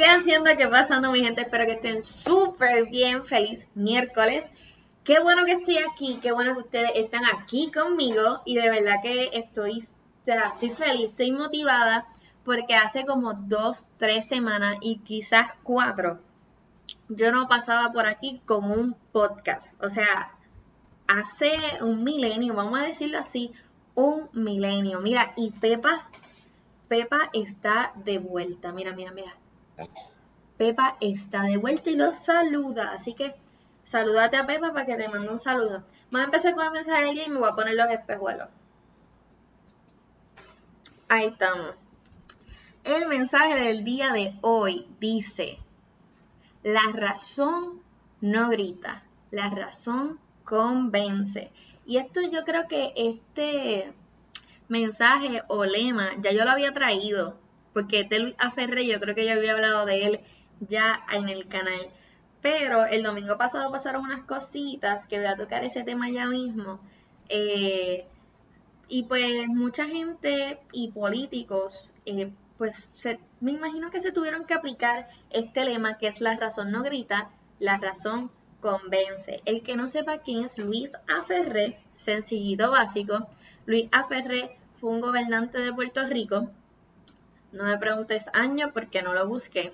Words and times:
¿Qué 0.00 0.06
haciendo? 0.06 0.48
¿Qué 0.56 0.66
pasando, 0.66 1.12
mi 1.12 1.22
gente? 1.22 1.42
Espero 1.42 1.66
que 1.66 1.72
estén 1.72 2.02
súper 2.02 2.88
bien. 2.88 3.22
Feliz 3.22 3.66
miércoles. 3.74 4.46
Qué 5.04 5.20
bueno 5.20 5.44
que 5.44 5.52
estoy 5.52 5.76
aquí, 5.76 6.18
qué 6.22 6.32
bueno 6.32 6.54
que 6.54 6.60
ustedes 6.60 6.92
están 6.94 7.24
aquí 7.26 7.70
conmigo 7.70 8.40
y 8.46 8.54
de 8.54 8.70
verdad 8.70 9.02
que 9.02 9.28
estoy, 9.34 9.80
o 9.82 10.24
sea, 10.24 10.54
estoy 10.54 10.70
feliz, 10.70 11.10
estoy 11.10 11.32
motivada 11.32 12.06
porque 12.46 12.76
hace 12.76 13.04
como 13.04 13.34
dos, 13.34 13.84
tres 13.98 14.26
semanas 14.26 14.78
y 14.80 15.00
quizás 15.00 15.48
cuatro, 15.62 16.18
yo 17.10 17.30
no 17.30 17.46
pasaba 17.46 17.92
por 17.92 18.06
aquí 18.06 18.40
con 18.46 18.70
un 18.70 18.96
podcast. 19.12 19.74
O 19.84 19.90
sea, 19.90 20.32
hace 21.08 21.52
un 21.82 22.04
milenio, 22.04 22.54
vamos 22.54 22.80
a 22.80 22.84
decirlo 22.84 23.18
así, 23.18 23.52
un 23.94 24.30
milenio. 24.32 25.00
Mira, 25.00 25.34
y 25.36 25.50
Pepa, 25.50 26.08
Pepa 26.88 27.28
está 27.34 27.92
de 27.96 28.16
vuelta. 28.16 28.72
Mira, 28.72 28.92
mira, 28.92 29.12
mira. 29.12 29.36
Pepa 30.56 30.96
está 31.00 31.42
de 31.42 31.56
vuelta 31.56 31.90
y 31.90 31.96
lo 31.96 32.12
saluda. 32.14 32.92
Así 32.92 33.14
que 33.14 33.34
saludate 33.84 34.36
a 34.36 34.46
Pepa 34.46 34.72
para 34.72 34.86
que 34.86 34.96
te 34.96 35.08
mande 35.08 35.28
un 35.28 35.38
saludo. 35.38 35.84
Vamos 36.10 36.22
a 36.22 36.24
empezar 36.24 36.54
con 36.54 36.66
el 36.66 36.72
mensaje 36.72 37.04
de 37.04 37.10
ella 37.10 37.24
y 37.26 37.30
me 37.30 37.38
voy 37.38 37.48
a 37.48 37.54
poner 37.54 37.74
los 37.74 37.88
espejuelos. 37.90 38.48
Ahí 41.08 41.26
estamos. 41.26 41.74
El 42.84 43.06
mensaje 43.08 43.54
del 43.60 43.84
día 43.84 44.12
de 44.12 44.34
hoy 44.40 44.86
dice, 45.00 45.58
la 46.62 46.82
razón 46.92 47.82
no 48.20 48.48
grita, 48.48 49.02
la 49.30 49.50
razón 49.50 50.18
convence. 50.44 51.50
Y 51.86 51.98
esto 51.98 52.20
yo 52.22 52.44
creo 52.44 52.68
que 52.68 52.92
este 52.96 53.92
mensaje 54.68 55.42
o 55.48 55.64
lema 55.64 56.10
ya 56.20 56.32
yo 56.32 56.44
lo 56.44 56.50
había 56.50 56.72
traído, 56.72 57.36
porque 57.72 58.00
este 58.00 58.18
Luis 58.18 58.34
Aferre 58.38 58.86
yo 58.86 59.00
creo 59.00 59.14
que 59.14 59.26
yo 59.26 59.32
había 59.32 59.52
hablado 59.52 59.86
de 59.86 60.06
él 60.06 60.20
ya 60.60 61.00
en 61.12 61.28
el 61.28 61.48
canal. 61.48 61.88
Pero 62.40 62.86
el 62.86 63.02
domingo 63.02 63.36
pasado 63.36 63.70
pasaron 63.70 64.04
unas 64.04 64.22
cositas 64.22 65.06
que 65.06 65.18
voy 65.18 65.26
a 65.26 65.36
tocar 65.36 65.64
ese 65.64 65.82
tema 65.82 66.08
ya 66.10 66.26
mismo. 66.26 66.80
Eh, 67.28 68.06
y 68.88 69.04
pues 69.04 69.46
mucha 69.48 69.86
gente 69.86 70.58
y 70.72 70.90
políticos, 70.90 71.92
eh, 72.06 72.32
pues 72.58 72.90
me 73.40 73.52
imagino 73.52 73.90
que 73.90 74.00
se 74.00 74.12
tuvieron 74.12 74.44
que 74.44 74.54
aplicar 74.54 75.08
este 75.30 75.64
lema 75.64 75.96
que 75.96 76.08
es 76.08 76.20
la 76.20 76.36
razón 76.36 76.72
no 76.72 76.82
grita, 76.82 77.30
la 77.58 77.78
razón 77.78 78.30
convence. 78.60 79.40
El 79.44 79.62
que 79.62 79.76
no 79.76 79.86
sepa 79.86 80.18
quién 80.18 80.44
es 80.44 80.58
Luis 80.58 80.92
Aferré, 81.08 81.78
sencillito 81.96 82.70
básico, 82.70 83.28
Luis 83.66 83.88
Aferré 83.92 84.56
fue 84.74 84.90
un 84.90 85.00
gobernante 85.00 85.58
de 85.58 85.72
Puerto 85.72 86.04
Rico. 86.06 86.50
No 87.52 87.64
me 87.64 87.78
preguntes 87.78 88.24
año 88.32 88.70
porque 88.72 89.02
no 89.02 89.12
lo 89.12 89.26
busqué, 89.26 89.72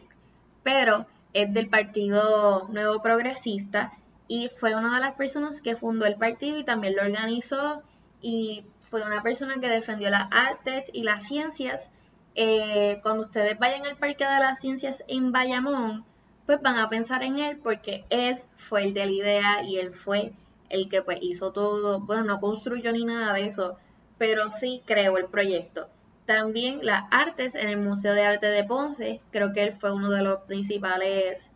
pero 0.62 1.06
es 1.32 1.52
del 1.52 1.68
Partido 1.68 2.68
Nuevo 2.68 3.02
Progresista 3.02 3.92
y 4.28 4.48
fue 4.48 4.74
una 4.74 4.94
de 4.94 5.00
las 5.00 5.14
personas 5.14 5.60
que 5.60 5.76
fundó 5.76 6.06
el 6.06 6.16
partido 6.16 6.58
y 6.58 6.64
también 6.64 6.96
lo 6.96 7.02
organizó 7.02 7.82
y 8.22 8.64
fue 8.80 9.02
una 9.02 9.22
persona 9.22 9.60
que 9.60 9.68
defendió 9.68 10.10
las 10.10 10.28
artes 10.30 10.86
y 10.92 11.02
las 11.02 11.24
ciencias. 11.24 11.90
Eh, 12.34 13.00
cuando 13.02 13.24
ustedes 13.24 13.58
vayan 13.58 13.84
al 13.86 13.96
Parque 13.96 14.24
de 14.24 14.40
las 14.40 14.60
Ciencias 14.60 15.04
en 15.08 15.32
Bayamón, 15.32 16.04
pues 16.46 16.60
van 16.62 16.78
a 16.78 16.88
pensar 16.88 17.22
en 17.22 17.38
él 17.38 17.58
porque 17.62 18.04
él 18.10 18.40
fue 18.56 18.84
el 18.84 18.94
de 18.94 19.06
la 19.06 19.12
idea 19.12 19.62
y 19.62 19.78
él 19.78 19.92
fue 19.92 20.32
el 20.68 20.88
que 20.88 21.02
pues 21.02 21.18
hizo 21.20 21.52
todo, 21.52 22.00
bueno, 22.00 22.24
no 22.24 22.40
construyó 22.40 22.92
ni 22.92 23.04
nada 23.04 23.34
de 23.34 23.46
eso, 23.46 23.76
pero 24.18 24.50
sí 24.50 24.82
creó 24.86 25.18
el 25.18 25.26
proyecto. 25.26 25.88
También 26.26 26.80
las 26.82 27.04
artes 27.12 27.54
en 27.54 27.68
el 27.68 27.76
Museo 27.76 28.12
de 28.12 28.24
Arte 28.24 28.46
de 28.46 28.64
Ponce, 28.64 29.20
creo 29.30 29.52
que 29.52 29.62
él 29.62 29.76
fue 29.78 29.92
uno 29.92 30.10
de 30.10 30.22
los 30.22 30.40
principales 30.40 31.50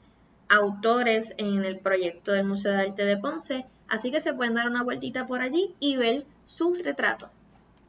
autores 0.49 1.35
en 1.39 1.65
el 1.65 1.79
proyecto 1.79 2.33
del 2.33 2.47
Museo 2.47 2.73
de 2.73 2.83
Arte 2.83 3.05
de 3.05 3.17
Ponce, 3.17 3.67
así 3.89 4.13
que 4.13 4.21
se 4.21 4.33
pueden 4.33 4.55
dar 4.55 4.69
una 4.69 4.85
vueltita 4.85 5.27
por 5.27 5.41
allí 5.41 5.75
y 5.81 5.97
ver 5.97 6.25
su 6.45 6.75
retrato. 6.75 7.29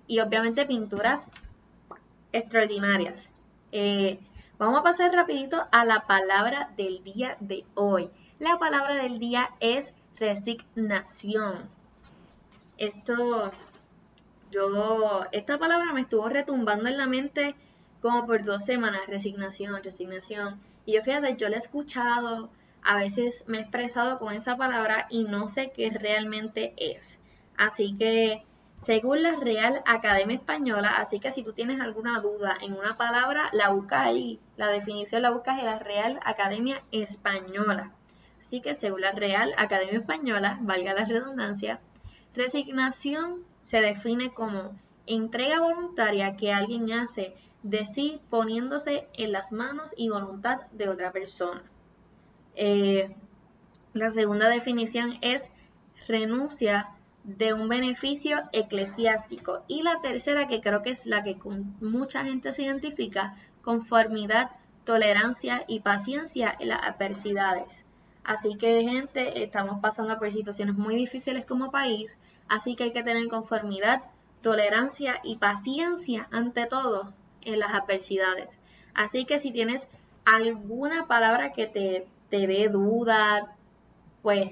Y 0.07 0.19
obviamente 0.19 0.65
pinturas 0.65 1.25
extraordinarias. 2.31 3.29
Eh, 3.71 4.19
vamos 4.57 4.79
a 4.79 4.83
pasar 4.83 5.13
rapidito 5.13 5.67
a 5.71 5.85
la 5.85 6.07
palabra 6.07 6.71
del 6.77 7.03
día 7.03 7.37
de 7.39 7.63
hoy. 7.75 8.09
La 8.39 8.57
palabra 8.57 8.95
del 8.95 9.19
día 9.19 9.51
es 9.59 9.93
resignación. 10.17 11.69
Esto 12.77 13.51
yo, 14.51 15.25
esta 15.31 15.57
palabra 15.57 15.93
me 15.93 16.01
estuvo 16.01 16.27
retumbando 16.29 16.89
en 16.89 16.97
la 16.97 17.07
mente 17.07 17.55
como 18.01 18.25
por 18.25 18.43
dos 18.43 18.65
semanas, 18.65 19.01
resignación, 19.07 19.81
resignación. 19.83 20.59
Y 20.85 20.93
yo 20.93 21.03
fíjate, 21.03 21.37
yo 21.37 21.49
la 21.49 21.55
he 21.55 21.59
escuchado, 21.59 22.49
a 22.83 22.95
veces 22.95 23.45
me 23.47 23.59
he 23.59 23.61
expresado 23.61 24.19
con 24.19 24.33
esa 24.33 24.57
palabra 24.57 25.07
y 25.09 25.23
no 25.23 25.47
sé 25.47 25.71
qué 25.71 25.89
realmente 25.89 26.73
es. 26.77 27.17
Así 27.57 27.95
que, 27.97 28.43
según 28.77 29.21
la 29.21 29.35
Real 29.35 29.83
Academia 29.85 30.35
Española, 30.35 30.95
así 30.97 31.19
que 31.19 31.31
si 31.31 31.43
tú 31.43 31.53
tienes 31.53 31.79
alguna 31.79 32.19
duda 32.19 32.57
en 32.61 32.73
una 32.73 32.97
palabra, 32.97 33.49
la 33.53 33.69
buscas 33.69 34.07
ahí. 34.07 34.39
La 34.57 34.67
definición 34.67 35.21
la 35.21 35.31
buscas 35.31 35.59
en 35.59 35.65
la 35.65 35.79
Real 35.79 36.19
Academia 36.25 36.83
Española. 36.91 37.93
Así 38.41 38.61
que, 38.61 38.73
según 38.73 39.01
la 39.01 39.11
Real 39.11 39.53
Academia 39.57 39.99
Española, 39.99 40.57
valga 40.61 40.95
la 40.95 41.05
redundancia, 41.05 41.79
resignación 42.33 43.45
se 43.61 43.81
define 43.81 44.33
como 44.33 44.77
entrega 45.07 45.59
voluntaria 45.59 46.35
que 46.35 46.53
alguien 46.53 46.91
hace 46.91 47.35
de 47.63 47.85
sí 47.85 48.21
poniéndose 48.29 49.07
en 49.13 49.31
las 49.31 49.51
manos 49.51 49.93
y 49.95 50.09
voluntad 50.09 50.61
de 50.71 50.89
otra 50.89 51.11
persona. 51.11 51.63
Eh, 52.55 53.15
la 53.93 54.11
segunda 54.11 54.49
definición 54.49 55.17
es 55.21 55.49
renuncia 56.07 56.89
de 57.23 57.53
un 57.53 57.69
beneficio 57.69 58.43
eclesiástico. 58.51 59.63
Y 59.67 59.83
la 59.83 60.01
tercera, 60.01 60.47
que 60.47 60.61
creo 60.61 60.81
que 60.81 60.91
es 60.91 61.05
la 61.05 61.23
que 61.23 61.37
con 61.37 61.75
mucha 61.81 62.23
gente 62.23 62.51
se 62.51 62.63
identifica, 62.63 63.35
conformidad, 63.61 64.51
tolerancia 64.85 65.63
y 65.67 65.81
paciencia 65.81 66.55
en 66.59 66.69
las 66.69 66.81
adversidades. 66.83 67.85
Así 68.23 68.55
que, 68.55 68.83
gente, 68.83 69.43
estamos 69.43 69.79
pasando 69.81 70.17
por 70.19 70.31
situaciones 70.31 70.75
muy 70.75 70.95
difíciles 70.95 71.45
como 71.45 71.71
país, 71.71 72.17
así 72.47 72.75
que 72.75 72.85
hay 72.85 72.93
que 72.93 73.03
tener 73.03 73.27
conformidad, 73.27 74.03
tolerancia 74.41 75.19
y 75.23 75.37
paciencia 75.37 76.27
ante 76.31 76.67
todo 76.67 77.13
en 77.41 77.59
las 77.59 77.73
adversidades. 77.73 78.59
Así 78.93 79.25
que 79.25 79.39
si 79.39 79.51
tienes 79.51 79.87
alguna 80.25 81.07
palabra 81.07 81.51
que 81.51 81.65
te, 81.67 82.07
te 82.29 82.47
dé 82.47 82.69
duda, 82.69 83.55
pues 84.21 84.51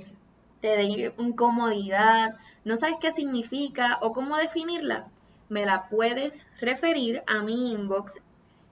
te 0.61 0.69
dé 0.69 1.13
incomodidad, 1.17 2.37
no 2.65 2.75
sabes 2.75 2.97
qué 2.99 3.11
significa 3.11 3.99
o 4.01 4.13
cómo 4.13 4.37
definirla, 4.37 5.07
me 5.47 5.65
la 5.65 5.89
puedes 5.89 6.47
referir 6.59 7.23
a 7.27 7.41
mi 7.41 7.71
inbox 7.71 8.21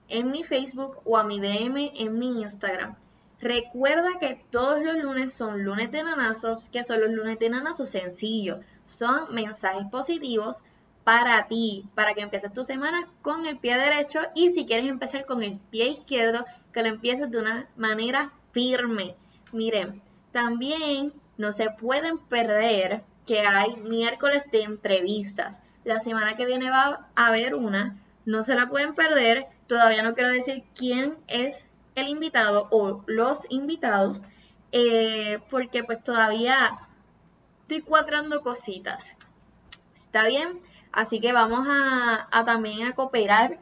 en 0.08 0.30
mi 0.30 0.44
Facebook 0.44 1.00
o 1.04 1.16
a 1.16 1.24
mi 1.24 1.40
DM 1.40 1.92
en 1.94 2.18
mi 2.18 2.42
Instagram. 2.42 2.96
Recuerda 3.40 4.18
que 4.18 4.44
todos 4.50 4.82
los 4.82 4.96
lunes 4.96 5.32
son 5.32 5.64
lunes 5.64 5.92
de 5.92 6.02
nanazos, 6.02 6.68
que 6.70 6.84
son 6.84 7.00
los 7.00 7.10
lunes 7.10 7.38
de 7.38 7.50
nanazos 7.50 7.90
sencillos. 7.90 8.58
Son 8.86 9.32
mensajes 9.32 9.86
positivos 9.90 10.58
para 11.04 11.46
ti, 11.46 11.88
para 11.94 12.14
que 12.14 12.20
empieces 12.20 12.52
tu 12.52 12.64
semana 12.64 13.08
con 13.22 13.46
el 13.46 13.58
pie 13.58 13.78
derecho 13.78 14.20
y 14.34 14.50
si 14.50 14.66
quieres 14.66 14.86
empezar 14.86 15.24
con 15.24 15.42
el 15.42 15.58
pie 15.70 15.88
izquierdo, 15.88 16.44
que 16.72 16.82
lo 16.82 16.88
empieces 16.88 17.30
de 17.30 17.38
una 17.38 17.68
manera 17.76 18.32
firme. 18.52 19.14
Miren, 19.52 20.02
también 20.32 21.12
no 21.36 21.52
se 21.52 21.70
pueden 21.70 22.18
perder 22.18 23.02
que 23.24 23.40
hay 23.40 23.76
miércoles 23.76 24.50
de 24.50 24.62
entrevistas. 24.62 25.62
La 25.84 26.00
semana 26.00 26.36
que 26.36 26.44
viene 26.44 26.70
va 26.70 27.08
a 27.14 27.26
haber 27.28 27.54
una, 27.54 27.96
no 28.24 28.42
se 28.42 28.54
la 28.54 28.68
pueden 28.68 28.94
perder. 28.94 29.46
Todavía 29.66 30.02
no 30.02 30.14
quiero 30.14 30.30
decir 30.30 30.64
quién 30.74 31.16
es 31.28 31.64
el 31.98 32.08
invitado 32.08 32.68
o 32.70 33.02
los 33.06 33.40
invitados, 33.48 34.24
eh, 34.72 35.38
porque 35.50 35.84
pues 35.84 36.02
todavía 36.02 36.78
estoy 37.62 37.82
cuadrando 37.82 38.42
cositas. 38.42 39.16
¿Está 39.94 40.26
bien? 40.26 40.60
Así 40.92 41.20
que 41.20 41.32
vamos 41.32 41.66
a, 41.70 42.44
también 42.44 42.86
a 42.86 42.94
cooperar 42.94 43.58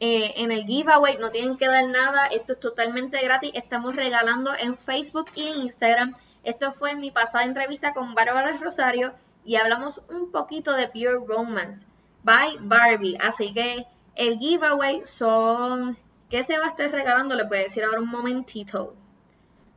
eh, 0.00 0.34
en 0.36 0.50
el 0.50 0.64
giveaway. 0.64 1.16
No 1.18 1.30
tienen 1.30 1.56
que 1.56 1.68
dar 1.68 1.86
nada. 1.86 2.26
Esto 2.26 2.54
es 2.54 2.60
totalmente 2.60 3.22
gratis. 3.22 3.52
Estamos 3.54 3.94
regalando 3.94 4.52
en 4.58 4.76
Facebook 4.76 5.26
y 5.34 5.48
en 5.48 5.56
Instagram. 5.62 6.16
Esto 6.42 6.72
fue 6.72 6.94
mi 6.94 7.10
pasada 7.10 7.44
entrevista 7.44 7.94
con 7.94 8.14
Bárbara 8.14 8.56
Rosario 8.58 9.14
y 9.44 9.56
hablamos 9.56 10.02
un 10.10 10.30
poquito 10.30 10.72
de 10.72 10.88
Pure 10.88 11.24
Romance 11.26 11.86
by 12.22 12.58
Barbie. 12.60 13.16
Así 13.20 13.54
que 13.54 13.86
el 14.14 14.38
giveaway 14.38 15.04
son 15.04 15.96
¿Qué 16.34 16.42
se 16.42 16.58
va 16.58 16.64
a 16.64 16.70
estar 16.70 16.90
regalando? 16.90 17.36
Le 17.36 17.44
puedo 17.44 17.62
decir 17.62 17.84
ahora 17.84 18.00
un 18.00 18.08
momentito. 18.08 18.96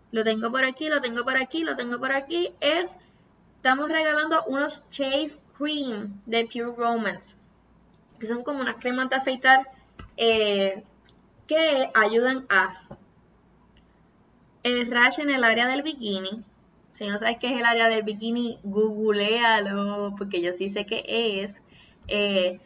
Lo 0.09 0.23
tengo 0.23 0.49
por 0.49 0.65
aquí, 0.65 0.89
lo 0.89 1.01
tengo 1.01 1.23
por 1.23 1.37
aquí, 1.37 1.63
lo 1.63 1.75
tengo 1.75 1.99
por 1.99 2.11
aquí. 2.11 2.51
Es, 2.61 2.95
estamos 3.57 3.87
regalando 3.89 4.43
unos 4.47 4.83
Shave 4.89 5.37
Cream 5.55 6.19
de 6.25 6.47
Pure 6.47 6.75
Romance. 6.75 7.35
Que 8.19 8.25
son 8.25 8.43
como 8.43 8.61
unas 8.61 8.77
cremas 8.77 9.07
de 9.07 9.17
afeitar 9.17 9.69
eh, 10.17 10.83
que 11.45 11.91
ayudan 11.93 12.47
a 12.49 12.87
el 14.63 14.89
rash 14.89 15.19
en 15.19 15.29
el 15.29 15.43
área 15.43 15.67
del 15.67 15.83
bikini. 15.83 16.43
Si 16.93 17.07
no 17.07 17.19
sabes 17.19 17.37
qué 17.37 17.53
es 17.53 17.59
el 17.59 17.65
área 17.67 17.87
del 17.87 18.01
bikini, 18.01 18.57
googlealo, 18.63 20.15
porque 20.17 20.41
yo 20.41 20.51
sí 20.53 20.69
sé 20.69 20.87
qué 20.87 21.03
es. 21.43 21.61
Eh, 22.07 22.59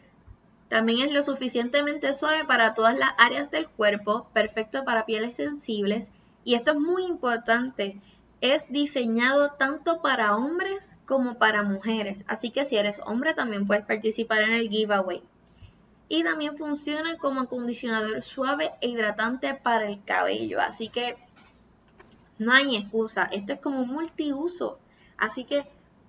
también 0.72 1.06
es 1.06 1.12
lo 1.12 1.22
suficientemente 1.22 2.14
suave 2.14 2.46
para 2.46 2.72
todas 2.72 2.96
las 2.96 3.10
áreas 3.18 3.50
del 3.50 3.68
cuerpo, 3.68 4.30
perfecto 4.32 4.86
para 4.86 5.04
pieles 5.04 5.34
sensibles. 5.34 6.10
Y 6.44 6.54
esto 6.54 6.72
es 6.72 6.80
muy 6.80 7.04
importante, 7.04 8.00
es 8.40 8.66
diseñado 8.70 9.50
tanto 9.50 10.00
para 10.00 10.34
hombres 10.34 10.96
como 11.04 11.36
para 11.36 11.62
mujeres. 11.62 12.24
Así 12.26 12.48
que 12.48 12.64
si 12.64 12.78
eres 12.78 13.02
hombre 13.04 13.34
también 13.34 13.66
puedes 13.66 13.84
participar 13.84 14.40
en 14.40 14.54
el 14.54 14.70
giveaway. 14.70 15.22
Y 16.08 16.24
también 16.24 16.56
funciona 16.56 17.18
como 17.18 17.42
acondicionador 17.42 18.22
suave 18.22 18.70
e 18.80 18.88
hidratante 18.88 19.52
para 19.52 19.84
el 19.90 20.02
cabello. 20.02 20.58
Así 20.58 20.88
que 20.88 21.18
no 22.38 22.50
hay 22.50 22.76
excusa. 22.76 23.24
Esto 23.24 23.52
es 23.52 23.60
como 23.60 23.84
multiuso. 23.84 24.78
Así 25.18 25.44
que 25.44 25.66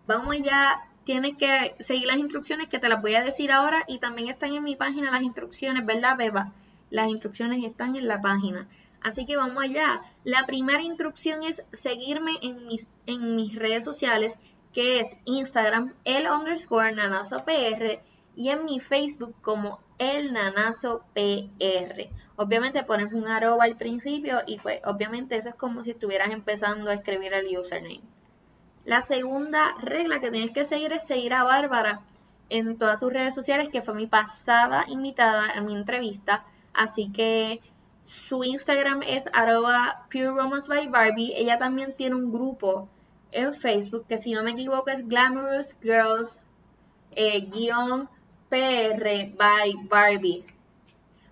vamos 0.07 0.37
ya 0.41 0.89
tienes 1.05 1.37
que 1.37 1.75
seguir 1.79 2.07
las 2.07 2.17
instrucciones 2.17 2.67
que 2.67 2.79
te 2.79 2.89
las 2.89 3.01
voy 3.01 3.15
a 3.15 3.23
decir 3.23 3.51
ahora 3.51 3.83
y 3.87 3.99
también 3.99 4.29
están 4.29 4.53
en 4.53 4.63
mi 4.63 4.75
página 4.75 5.11
las 5.11 5.21
instrucciones, 5.21 5.85
¿verdad, 5.85 6.17
Beba? 6.17 6.53
Las 6.89 7.09
instrucciones 7.09 7.63
están 7.63 7.95
en 7.95 8.07
la 8.07 8.21
página. 8.21 8.67
Así 9.01 9.25
que 9.25 9.35
vamos 9.35 9.61
allá. 9.63 10.01
La 10.23 10.45
primera 10.45 10.81
instrucción 10.81 11.43
es 11.43 11.65
seguirme 11.71 12.33
en 12.41 12.67
mis, 12.67 12.87
en 13.05 13.35
mis 13.35 13.55
redes 13.55 13.83
sociales, 13.83 14.39
que 14.73 14.99
es 14.99 15.17
Instagram, 15.25 15.93
el 16.05 16.27
underscore 16.27 16.93
nanazo 16.93 17.43
PR, 17.43 18.01
y 18.35 18.49
en 18.49 18.65
mi 18.65 18.79
Facebook 18.79 19.35
como 19.41 19.79
el 19.99 20.33
nanazo 20.33 21.03
PR. 21.13 22.09
Obviamente 22.35 22.83
pones 22.83 23.13
un 23.13 23.27
arroba 23.27 23.65
al 23.65 23.77
principio 23.77 24.39
y 24.47 24.57
pues 24.59 24.79
obviamente 24.85 25.35
eso 25.35 25.49
es 25.49 25.55
como 25.55 25.83
si 25.83 25.91
estuvieras 25.91 26.31
empezando 26.31 26.89
a 26.89 26.95
escribir 26.95 27.33
el 27.33 27.57
username. 27.57 28.12
La 28.85 29.01
segunda 29.01 29.75
regla 29.79 30.19
que 30.19 30.29
tienes 30.29 30.51
que 30.51 30.65
seguir 30.65 30.91
es 30.91 31.03
seguir 31.03 31.33
a 31.33 31.43
Bárbara 31.43 32.01
en 32.49 32.77
todas 32.77 32.99
sus 32.99 33.13
redes 33.13 33.33
sociales, 33.33 33.69
que 33.69 33.81
fue 33.81 33.93
mi 33.93 34.07
pasada 34.07 34.85
invitada 34.89 35.51
a 35.55 35.61
mi 35.61 35.73
entrevista. 35.73 36.43
Así 36.73 37.11
que 37.11 37.61
su 38.01 38.43
Instagram 38.43 39.01
es 39.03 39.29
arroba 39.31 40.05
Pure 40.11 40.33
by 40.67 40.87
Barbie. 40.89 41.33
Ella 41.35 41.57
también 41.57 41.95
tiene 41.95 42.15
un 42.15 42.31
grupo 42.31 42.89
en 43.31 43.53
Facebook 43.53 44.05
que 44.07 44.17
si 44.17 44.33
no 44.33 44.43
me 44.43 44.51
equivoco 44.51 44.89
es 44.89 45.07
Glamorous 45.07 45.75
Girls 45.81 46.41
eh, 47.15 47.47
PR 48.49 49.37
by 49.37 49.73
Barbie. 49.89 50.45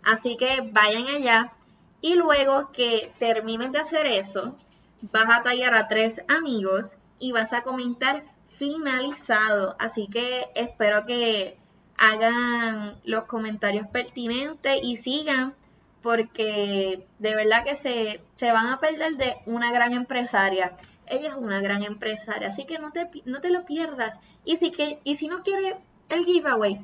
Así 0.03 0.37
que 0.37 0.61
vayan 0.71 1.07
allá 1.07 1.53
y 1.99 2.15
luego 2.15 2.71
que 2.71 3.13
termines 3.19 3.71
de 3.71 3.79
hacer 3.79 4.07
eso, 4.07 4.55
vas 5.01 5.39
a 5.39 5.43
tallar 5.43 5.75
a 5.75 5.87
tres 5.87 6.21
amigos 6.27 6.93
y 7.21 7.31
vas 7.31 7.53
a 7.53 7.61
comentar 7.61 8.23
finalizado. 8.57 9.75
Así 9.79 10.07
que 10.07 10.47
espero 10.55 11.05
que 11.05 11.57
hagan 11.97 12.95
los 13.05 13.25
comentarios 13.25 13.87
pertinentes 13.87 14.79
y 14.83 14.97
sigan 14.97 15.53
porque 16.01 17.05
de 17.19 17.35
verdad 17.35 17.63
que 17.63 17.75
se, 17.75 18.21
se 18.35 18.51
van 18.51 18.67
a 18.67 18.79
perder 18.79 19.17
de 19.17 19.37
una 19.45 19.71
gran 19.71 19.93
empresaria. 19.93 20.75
Ella 21.05 21.29
es 21.29 21.35
una 21.35 21.61
gran 21.61 21.83
empresaria, 21.83 22.47
así 22.47 22.65
que 22.65 22.79
no 22.79 22.91
te, 22.91 23.07
no 23.25 23.39
te 23.39 23.51
lo 23.51 23.65
pierdas. 23.65 24.19
Y 24.45 24.57
si, 24.57 24.71
que, 24.71 24.99
y 25.03 25.15
si 25.15 25.27
no 25.27 25.43
quiere 25.43 25.77
el 26.09 26.25
giveaway, 26.25 26.83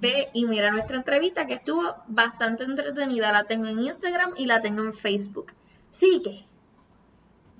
ve 0.00 0.30
y 0.32 0.46
mira 0.46 0.72
nuestra 0.72 0.96
entrevista 0.96 1.46
que 1.46 1.54
estuvo 1.54 1.94
bastante 2.08 2.64
entretenida. 2.64 3.30
La 3.30 3.44
tengo 3.44 3.66
en 3.66 3.82
Instagram 3.82 4.32
y 4.36 4.46
la 4.46 4.62
tengo 4.62 4.82
en 4.82 4.94
Facebook. 4.94 5.52
Sigue 5.90 6.47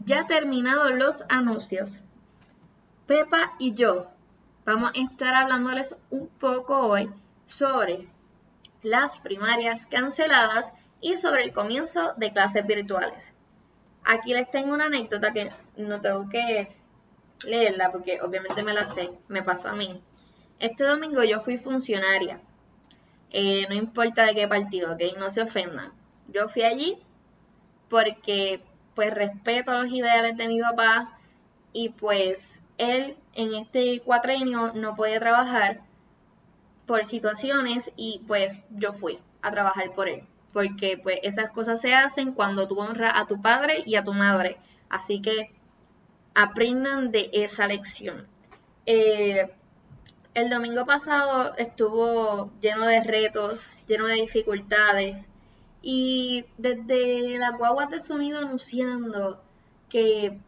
ya 0.05 0.27
terminados 0.27 0.93
los 0.93 1.25
anuncios, 1.29 2.01
Pepa 3.07 3.55
y 3.59 3.75
yo 3.75 4.11
vamos 4.65 4.91
a 4.95 5.01
estar 5.01 5.35
hablándoles 5.35 5.97
un 6.11 6.29
poco 6.29 6.79
hoy 6.79 7.11
sobre 7.47 8.09
las 8.83 9.19
primarias 9.19 9.87
canceladas 9.87 10.73
y 11.01 11.17
sobre 11.17 11.45
el 11.45 11.53
comienzo 11.53 12.13
de 12.17 12.33
clases 12.33 12.67
virtuales. 12.67 13.33
Aquí 14.05 14.33
les 14.35 14.51
tengo 14.51 14.75
una 14.75 14.87
anécdota 14.87 15.33
que 15.33 15.51
no 15.77 16.01
tengo 16.01 16.29
que 16.29 16.77
leerla 17.45 17.93
porque 17.93 18.21
obviamente 18.21 18.63
me 18.63 18.75
la 18.75 18.87
sé, 18.93 19.11
me 19.29 19.43
pasó 19.43 19.69
a 19.69 19.77
mí. 19.77 20.03
Este 20.59 20.85
domingo 20.85 21.23
yo 21.25 21.41
fui 21.41 21.57
funcionaria, 21.57 22.41
eh, 23.31 23.67
no 23.69 23.75
importa 23.75 24.27
de 24.27 24.35
qué 24.35 24.49
partido, 24.49 24.93
ok, 24.93 25.17
no 25.19 25.31
se 25.31 25.43
ofendan. 25.43 25.93
Yo 26.29 26.49
fui 26.49 26.63
allí 26.63 26.99
porque 27.89 28.63
pues 28.99 29.15
respeto 29.15 29.71
los 29.75 29.89
ideales 29.93 30.37
de 30.37 30.49
mi 30.49 30.61
papá 30.61 31.17
y 31.73 31.91
pues 31.91 32.61
él 32.79 33.17
en 33.33 33.55
este 33.55 34.01
cuatrenio 34.01 34.73
no 34.75 34.97
podía 34.97 35.21
trabajar 35.21 35.83
por 36.85 37.07
situaciones 37.07 37.93
y 37.95 38.25
pues 38.27 38.59
yo 38.71 38.93
fui 38.93 39.21
a 39.41 39.53
trabajar 39.53 39.93
por 39.93 40.09
él 40.09 40.25
porque 40.53 40.99
pues 41.01 41.21
esas 41.23 41.53
cosas 41.53 41.81
se 41.81 41.95
hacen 41.95 42.33
cuando 42.33 42.67
tú 42.67 42.81
honras 42.81 43.13
a 43.15 43.29
tu 43.29 43.41
padre 43.41 43.85
y 43.87 43.95
a 43.95 44.03
tu 44.03 44.15
madre. 44.15 44.57
Así 44.89 45.23
que 45.23 45.53
aprendan 46.35 47.13
de 47.13 47.31
esa 47.33 47.69
lección. 47.69 48.27
Eh, 48.85 49.49
el 50.35 50.51
domingo 50.51 50.87
pasado 50.87 51.55
estuvo 51.57 52.51
lleno 52.61 52.85
de 52.87 53.05
retos 53.05 53.65
lleno 53.87 54.07
de 54.07 54.15
dificultades 54.15 55.29
y 55.83 56.45
desde 56.57 57.39
las 57.39 57.57
guaguas 57.57 57.91
de 57.91 58.01
sonido 58.01 58.39
anunciando 58.39 59.43
que 59.89 60.39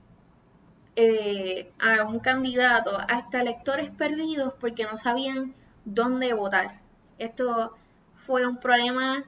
eh, 0.96 1.72
a 1.78 2.04
un 2.04 2.18
candidato, 2.18 2.98
hasta 3.08 3.40
electores 3.40 3.90
perdidos 3.90 4.54
porque 4.60 4.84
no 4.84 4.96
sabían 4.96 5.54
dónde 5.84 6.34
votar. 6.34 6.80
Esto 7.18 7.76
fue 8.14 8.46
un 8.46 8.58
problema 8.58 9.24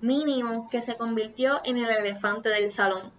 mínimo 0.00 0.68
que 0.70 0.82
se 0.82 0.96
convirtió 0.96 1.60
en 1.64 1.78
el 1.78 1.88
elefante 1.90 2.50
del 2.50 2.70
salón. 2.70 3.10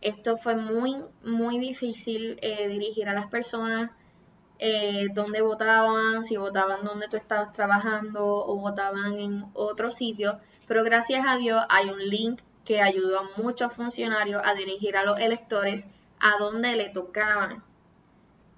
Esto 0.00 0.36
fue 0.36 0.56
muy, 0.56 0.96
muy 1.24 1.58
difícil 1.58 2.38
eh, 2.42 2.68
dirigir 2.68 3.08
a 3.08 3.14
las 3.14 3.26
personas 3.28 3.90
eh, 4.58 5.08
dónde 5.14 5.40
votaban, 5.40 6.24
si 6.24 6.36
votaban 6.36 6.84
donde 6.84 7.08
tú 7.08 7.16
estabas 7.16 7.52
trabajando 7.52 8.26
o 8.26 8.56
votaban 8.56 9.18
en 9.18 9.44
otro 9.54 9.90
sitio, 9.90 10.40
pero 10.66 10.82
gracias 10.82 11.24
a 11.26 11.36
Dios 11.36 11.64
hay 11.68 11.88
un 11.90 12.00
link 12.00 12.40
que 12.64 12.82
ayudó 12.82 13.20
a 13.20 13.28
muchos 13.36 13.72
funcionarios 13.72 14.42
a 14.44 14.54
dirigir 14.54 14.96
a 14.96 15.04
los 15.04 15.18
electores 15.20 15.86
a 16.20 16.36
donde 16.38 16.74
le 16.76 16.90
tocaban. 16.90 17.62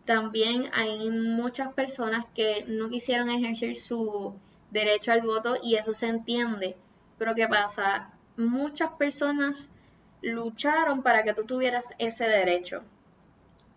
También 0.07 0.71
hay 0.73 1.11
muchas 1.11 1.73
personas 1.75 2.25
que 2.35 2.64
no 2.66 2.88
quisieron 2.88 3.28
ejercer 3.30 3.76
su 3.76 4.35
derecho 4.71 5.12
al 5.12 5.21
voto 5.21 5.57
y 5.62 5.76
eso 5.76 5.92
se 5.92 6.09
entiende. 6.09 6.76
Pero 7.19 7.35
¿qué 7.35 7.47
pasa? 7.47 8.11
Muchas 8.37 8.90
personas 8.92 9.69
lucharon 10.23 11.02
para 11.02 11.23
que 11.23 11.35
tú 11.35 11.45
tuvieras 11.45 11.95
ese 11.99 12.26
derecho 12.26 12.83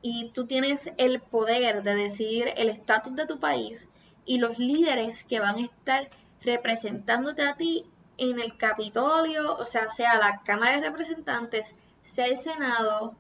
y 0.04 0.32
tú 0.32 0.46
tienes 0.46 0.92
el 0.98 1.22
poder 1.22 1.82
de 1.82 1.96
decidir 1.96 2.50
el 2.58 2.70
estatus 2.70 3.16
de 3.16 3.26
tu 3.26 3.40
país 3.40 3.88
y 4.26 4.38
los 4.38 4.60
líderes 4.60 5.24
que 5.24 5.40
van 5.40 5.56
a 5.56 5.66
estar 5.66 6.10
representándote 6.42 7.42
a 7.42 7.56
ti 7.56 7.86
en 8.18 8.40
el 8.40 8.58
Capitolio, 8.58 9.58
o 9.58 9.64
sea, 9.64 9.88
sea 9.90 10.18
la 10.20 10.44
Cámara 10.44 10.74
de 10.74 10.90
Representantes, 10.90 11.74
sea 12.02 12.26
el 12.26 12.38
Senado 12.38 13.16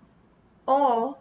o 0.65 1.17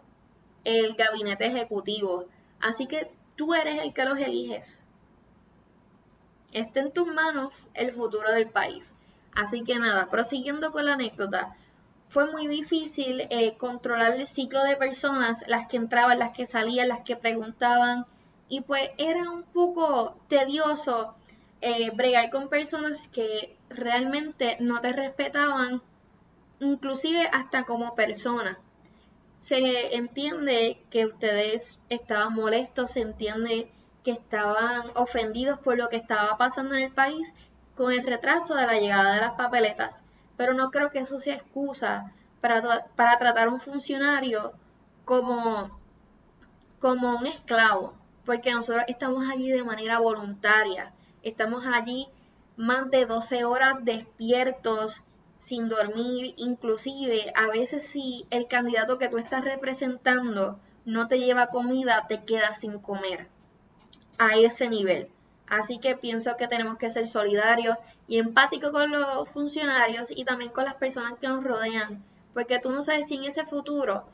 el 0.65 0.95
Gabinete 0.95 1.45
Ejecutivo. 1.45 2.25
Así 2.59 2.85
que 2.85 3.09
tú 3.37 3.53
eres 3.53 3.81
el 3.81 3.93
que 3.93 4.03
los 4.03 4.19
eliges. 4.19 4.83
Está 6.51 6.81
en 6.81 6.91
tus 6.91 7.07
manos 7.07 7.67
el 7.73 7.93
futuro 7.93 8.29
del 8.31 8.49
país. 8.49 8.93
Así 9.33 9.63
que 9.63 9.79
nada, 9.79 10.09
prosiguiendo 10.09 10.73
con 10.73 10.85
la 10.85 10.93
anécdota, 10.93 11.55
fue 12.07 12.31
muy 12.31 12.47
difícil 12.47 13.27
eh, 13.29 13.55
controlar 13.57 14.13
el 14.13 14.27
ciclo 14.27 14.63
de 14.63 14.75
personas, 14.75 15.43
las 15.47 15.67
que 15.67 15.77
entraban, 15.77 16.19
las 16.19 16.33
que 16.33 16.45
salían, 16.45 16.89
las 16.89 17.01
que 17.01 17.15
preguntaban, 17.15 18.05
y 18.49 18.61
pues 18.61 18.91
era 18.97 19.29
un 19.31 19.43
poco 19.43 20.15
tedioso 20.27 21.15
eh, 21.61 21.91
bregar 21.95 22.29
con 22.29 22.49
personas 22.49 23.07
que 23.07 23.57
realmente 23.69 24.57
no 24.59 24.81
te 24.81 24.93
respetaban, 24.93 25.81
inclusive 26.59 27.27
hasta 27.31 27.63
como 27.65 27.95
persona. 27.95 28.59
Se 29.39 29.95
entiende 29.95 30.81
que 30.89 31.05
ustedes 31.05 31.79
estaban 31.89 32.33
molestos, 32.33 32.91
se 32.91 33.01
entiende 33.01 33.71
que 34.03 34.11
estaban 34.11 34.91
ofendidos 34.95 35.59
por 35.59 35.77
lo 35.77 35.89
que 35.89 35.97
estaba 35.97 36.37
pasando 36.37 36.75
en 36.75 36.83
el 36.83 36.91
país 36.91 37.33
con 37.75 37.91
el 37.91 38.05
retraso 38.05 38.55
de 38.55 38.67
la 38.67 38.79
llegada 38.79 39.15
de 39.15 39.21
las 39.21 39.31
papeletas 39.31 40.03
pero 40.37 40.53
no 40.53 40.69
creo 40.71 40.91
que 40.91 40.99
eso 40.99 41.19
sea 41.19 41.35
excusa 41.35 42.11
para, 42.41 42.85
para 42.95 43.17
tratar 43.17 43.47
a 43.47 43.51
un 43.51 43.59
funcionario 43.59 44.53
como, 45.05 45.79
como 46.79 47.17
un 47.17 47.27
esclavo, 47.27 47.93
porque 48.25 48.53
nosotros 48.53 48.85
estamos 48.87 49.29
allí 49.29 49.49
de 49.49 49.63
manera 49.63 49.99
voluntaria, 49.99 50.93
estamos 51.21 51.65
allí 51.65 52.07
más 52.55 52.89
de 52.89 53.05
12 53.05 53.45
horas 53.45 53.75
despiertos, 53.83 55.01
sin 55.39 55.67
dormir, 55.67 56.33
inclusive 56.37 57.33
a 57.35 57.47
veces 57.47 57.85
si 57.85 58.25
el 58.29 58.47
candidato 58.47 58.97
que 58.97 59.09
tú 59.09 59.17
estás 59.17 59.43
representando 59.43 60.57
no 60.85 61.07
te 61.07 61.19
lleva 61.19 61.47
comida, 61.47 62.05
te 62.07 62.23
quedas 62.23 62.59
sin 62.59 62.79
comer 62.79 63.27
a 64.17 64.37
ese 64.37 64.69
nivel. 64.69 65.09
Así 65.47 65.77
que 65.79 65.95
pienso 65.95 66.35
que 66.37 66.47
tenemos 66.47 66.77
que 66.77 66.89
ser 66.89 67.07
solidarios 67.07 67.77
y 68.07 68.19
empáticos 68.19 68.71
con 68.71 68.91
los 68.91 69.29
funcionarios 69.29 70.11
y 70.11 70.25
también 70.25 70.51
con 70.51 70.65
las 70.65 70.75
personas 70.75 71.19
que 71.19 71.27
nos 71.27 71.43
rodean, 71.43 72.03
porque 72.33 72.59
tú 72.59 72.71
no 72.71 72.81
sabes 72.81 73.07
si 73.07 73.15
en 73.15 73.25
ese 73.25 73.45
futuro, 73.45 74.05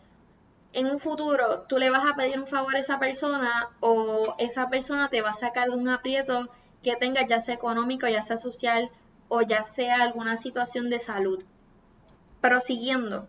en 0.74 0.88
un 0.88 1.00
futuro, 1.00 1.62
tú 1.68 1.78
le 1.78 1.90
vas 1.90 2.06
a 2.06 2.16
pedir 2.16 2.40
un 2.40 2.48
favor 2.48 2.76
a 2.76 2.80
esa 2.80 3.00
persona 3.00 3.70
o 3.80 4.36
esa 4.38 4.70
persona 4.70 5.10
te 5.10 5.22
va 5.22 5.32
a 5.32 5.34
sacar 5.36 5.70
de 5.70 5.76
un 5.76 5.90
aprieto 5.90 6.50
que 6.84 6.96
tenga 6.96 7.26
ya 7.26 7.40
sea 7.40 7.56
económico, 7.56 8.08
ya 8.08 8.22
sea 8.22 8.38
social 8.38 8.90
o 9.28 9.42
ya 9.42 9.66
sea 9.66 10.02
alguna 10.02 10.38
situación 10.38 10.90
de 10.90 11.00
salud. 11.00 11.44
Prosiguiendo, 12.42 13.28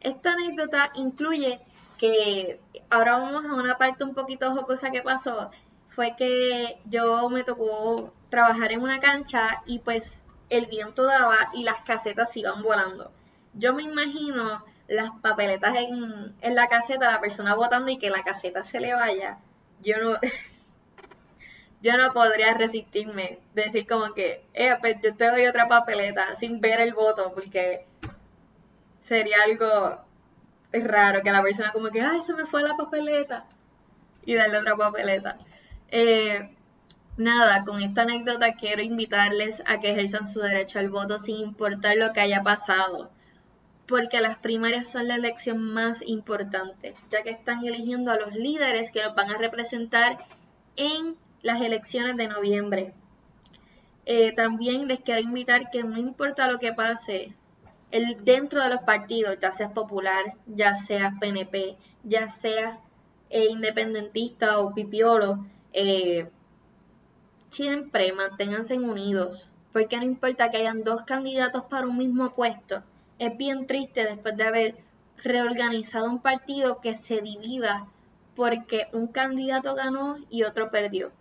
esta 0.00 0.32
anécdota 0.32 0.90
incluye 0.94 1.60
que 1.98 2.60
ahora 2.90 3.18
vamos 3.18 3.44
a 3.44 3.54
una 3.54 3.78
parte 3.78 4.04
un 4.04 4.14
poquito 4.14 4.52
jocosa 4.52 4.90
que 4.90 5.02
pasó 5.02 5.50
fue 5.94 6.14
que 6.16 6.78
yo 6.86 7.28
me 7.28 7.44
tocó 7.44 8.12
trabajar 8.30 8.72
en 8.72 8.82
una 8.82 8.98
cancha 8.98 9.62
y 9.66 9.80
pues 9.80 10.24
el 10.48 10.66
viento 10.66 11.04
daba 11.04 11.36
y 11.54 11.64
las 11.64 11.82
casetas 11.82 12.36
iban 12.36 12.62
volando. 12.62 13.10
Yo 13.54 13.74
me 13.74 13.82
imagino 13.82 14.64
las 14.88 15.10
papeletas 15.22 15.74
en, 15.76 16.54
la 16.54 16.68
caseta, 16.68 17.10
la 17.10 17.20
persona 17.20 17.54
votando 17.54 17.90
y 17.90 17.98
que 17.98 18.10
la 18.10 18.22
caseta 18.22 18.64
se 18.64 18.80
le 18.80 18.94
vaya. 18.94 19.38
Yo 19.82 19.96
no, 19.98 20.18
yo 21.82 21.96
no 21.96 22.12
podría 22.12 22.54
resistirme, 22.54 23.40
decir 23.54 23.86
como 23.86 24.14
que, 24.14 24.44
eh, 24.54 24.76
pues 24.80 24.96
yo 25.02 25.14
te 25.14 25.30
doy 25.30 25.46
otra 25.46 25.68
papeleta 25.68 26.36
sin 26.36 26.60
ver 26.60 26.80
el 26.80 26.94
voto, 26.94 27.32
porque 27.34 27.86
sería 28.98 29.36
algo 29.44 30.04
raro 30.72 31.22
que 31.22 31.30
la 31.30 31.42
persona 31.42 31.72
como 31.72 31.90
que, 31.90 32.00
ay, 32.00 32.22
se 32.22 32.34
me 32.34 32.46
fue 32.46 32.62
la 32.62 32.76
papeleta 32.76 33.46
y 34.24 34.34
darle 34.34 34.58
otra 34.58 34.76
papeleta. 34.76 35.38
Eh, 35.94 36.48
nada, 37.18 37.64
con 37.66 37.78
esta 37.82 38.02
anécdota 38.02 38.54
quiero 38.54 38.80
invitarles 38.80 39.62
a 39.66 39.78
que 39.78 39.90
ejerzan 39.90 40.26
su 40.26 40.40
derecho 40.40 40.78
al 40.78 40.88
voto 40.88 41.18
sin 41.18 41.36
importar 41.36 41.98
lo 41.98 42.14
que 42.14 42.22
haya 42.22 42.42
pasado, 42.42 43.10
porque 43.86 44.22
las 44.22 44.38
primarias 44.38 44.88
son 44.88 45.08
la 45.08 45.16
elección 45.16 45.62
más 45.62 46.00
importante, 46.00 46.94
ya 47.10 47.22
que 47.22 47.28
están 47.28 47.62
eligiendo 47.66 48.10
a 48.10 48.16
los 48.16 48.34
líderes 48.34 48.90
que 48.90 49.02
los 49.02 49.14
van 49.14 49.30
a 49.32 49.36
representar 49.36 50.24
en 50.76 51.14
las 51.42 51.60
elecciones 51.60 52.16
de 52.16 52.28
noviembre. 52.28 52.94
Eh, 54.06 54.32
también 54.32 54.88
les 54.88 55.00
quiero 55.00 55.20
invitar 55.20 55.70
que 55.70 55.84
no 55.84 55.98
importa 55.98 56.50
lo 56.50 56.58
que 56.58 56.72
pase, 56.72 57.34
el, 57.90 58.24
dentro 58.24 58.62
de 58.62 58.70
los 58.70 58.80
partidos, 58.80 59.38
ya 59.38 59.52
seas 59.52 59.72
popular, 59.72 60.36
ya 60.46 60.74
seas 60.76 61.12
PNP, 61.20 61.76
ya 62.02 62.30
seas 62.30 62.78
eh, 63.28 63.48
independentista 63.50 64.58
o 64.58 64.72
pipiolo, 64.72 65.44
eh, 65.72 66.28
siempre 67.50 68.12
manténganse 68.12 68.78
unidos, 68.78 69.50
porque 69.72 69.96
no 69.96 70.04
importa 70.04 70.50
que 70.50 70.58
hayan 70.58 70.84
dos 70.84 71.02
candidatos 71.04 71.64
para 71.64 71.86
un 71.86 71.98
mismo 71.98 72.34
puesto, 72.34 72.82
es 73.18 73.36
bien 73.36 73.66
triste 73.66 74.04
después 74.04 74.36
de 74.36 74.44
haber 74.44 74.76
reorganizado 75.22 76.06
un 76.06 76.20
partido 76.20 76.80
que 76.80 76.94
se 76.94 77.20
divida 77.20 77.86
porque 78.34 78.88
un 78.92 79.06
candidato 79.06 79.74
ganó 79.74 80.16
y 80.30 80.42
otro 80.44 80.70
perdió. 80.70 81.12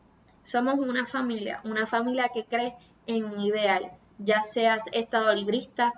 Somos 0.43 0.79
una 0.79 1.05
familia, 1.05 1.61
una 1.63 1.85
familia 1.85 2.29
que 2.33 2.45
cree 2.45 2.75
en 3.07 3.25
un 3.25 3.41
ideal, 3.41 3.91
ya 4.17 4.43
seas 4.43 4.83
estado 4.91 5.33
librista, 5.35 5.93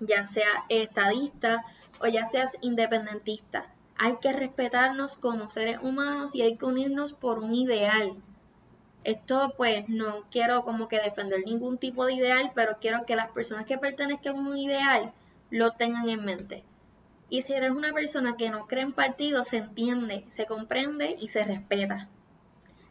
ya 0.00 0.26
sea 0.26 0.64
estadista 0.68 1.64
o 2.00 2.08
ya 2.08 2.26
seas 2.26 2.52
independentista 2.60 3.72
hay 3.96 4.16
que 4.20 4.32
respetarnos 4.32 5.16
como 5.16 5.50
seres 5.50 5.78
humanos 5.82 6.34
y 6.34 6.42
hay 6.42 6.56
que 6.56 6.64
unirnos 6.64 7.12
por 7.12 7.38
un 7.38 7.54
ideal. 7.54 8.16
Esto 9.04 9.54
pues 9.56 9.88
no 9.88 10.24
quiero 10.30 10.64
como 10.64 10.88
que 10.88 11.00
defender 11.00 11.40
ningún 11.44 11.78
tipo 11.78 12.06
de 12.06 12.14
ideal, 12.14 12.52
pero 12.54 12.78
quiero 12.80 13.04
que 13.04 13.16
las 13.16 13.30
personas 13.30 13.66
que 13.66 13.78
pertenezcan 13.78 14.36
a 14.36 14.40
un 14.40 14.56
ideal 14.56 15.12
lo 15.50 15.72
tengan 15.72 16.08
en 16.08 16.24
mente. 16.24 16.64
Y 17.28 17.42
si 17.42 17.54
eres 17.54 17.70
una 17.70 17.92
persona 17.92 18.36
que 18.36 18.50
no 18.50 18.66
cree 18.66 18.82
en 18.82 18.92
partido, 18.92 19.44
se 19.44 19.56
entiende, 19.56 20.24
se 20.28 20.46
comprende 20.46 21.16
y 21.18 21.30
se 21.30 21.42
respeta. 21.44 22.08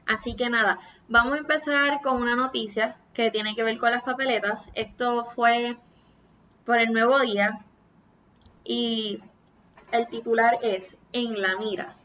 Así 0.06 0.36
que 0.36 0.50
nada, 0.50 0.80
vamos 1.08 1.34
a 1.34 1.38
empezar 1.38 2.02
con 2.02 2.22
una 2.22 2.36
noticia 2.36 2.98
que 3.14 3.32
tiene 3.32 3.56
que 3.56 3.64
ver 3.64 3.78
con 3.78 3.92
las 3.92 4.04
papeletas. 4.04 4.70
Esto 4.74 5.26
fue 5.26 5.78
por 6.66 6.80
el 6.80 6.92
nuevo 6.92 7.20
día 7.20 7.64
y 8.64 9.22
el 9.92 10.08
titular 10.08 10.58
es 10.62 10.98
En 11.14 11.42
la 11.42 11.58
mira. 11.58 11.96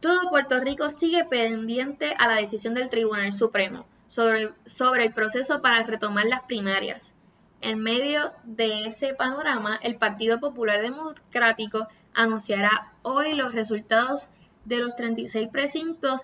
Todo 0.00 0.30
Puerto 0.30 0.58
Rico 0.60 0.90
sigue 0.90 1.24
pendiente 1.24 2.14
a 2.18 2.26
la 2.26 2.36
decisión 2.36 2.74
del 2.74 2.90
Tribunal 2.90 3.32
Supremo 3.32 3.86
sobre, 4.06 5.04
el 5.04 5.12
proceso 5.14 5.62
para 5.62 5.84
retomar 5.84 6.26
las 6.26 6.42
primarias. 6.42 7.12
En 7.60 7.78
medio 7.78 8.32
de 8.44 8.84
ese 8.86 9.14
panorama, 9.14 9.78
el 9.82 9.96
Partido 9.96 10.38
Popular 10.38 10.82
Democrático 10.82 11.88
anunciará 12.14 12.92
hoy 13.02 13.34
los 13.34 13.54
resultados 13.54 14.28
de 14.64 14.78
los 14.78 14.96
36 14.96 15.48
precintos 15.48 16.22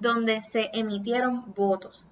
donde 0.00 0.40
se 0.40 0.70
emitieron 0.74 1.54
votos. 1.54 2.04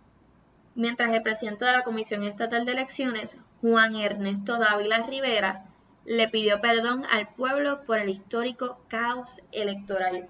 Mientras 0.74 1.12
el 1.12 1.22
presidente 1.22 1.66
de 1.66 1.72
la 1.72 1.82
Comisión 1.82 2.22
Estatal 2.22 2.64
de 2.64 2.72
Elecciones, 2.72 3.36
Juan 3.60 3.96
Ernesto 3.96 4.58
Dávila 4.58 5.02
Rivera, 5.06 5.66
le 6.04 6.28
pidió 6.28 6.60
perdón 6.60 7.04
al 7.10 7.28
pueblo 7.28 7.82
por 7.84 7.98
el 7.98 8.08
histórico 8.08 8.78
caos 8.88 9.40
electoral. 9.52 10.28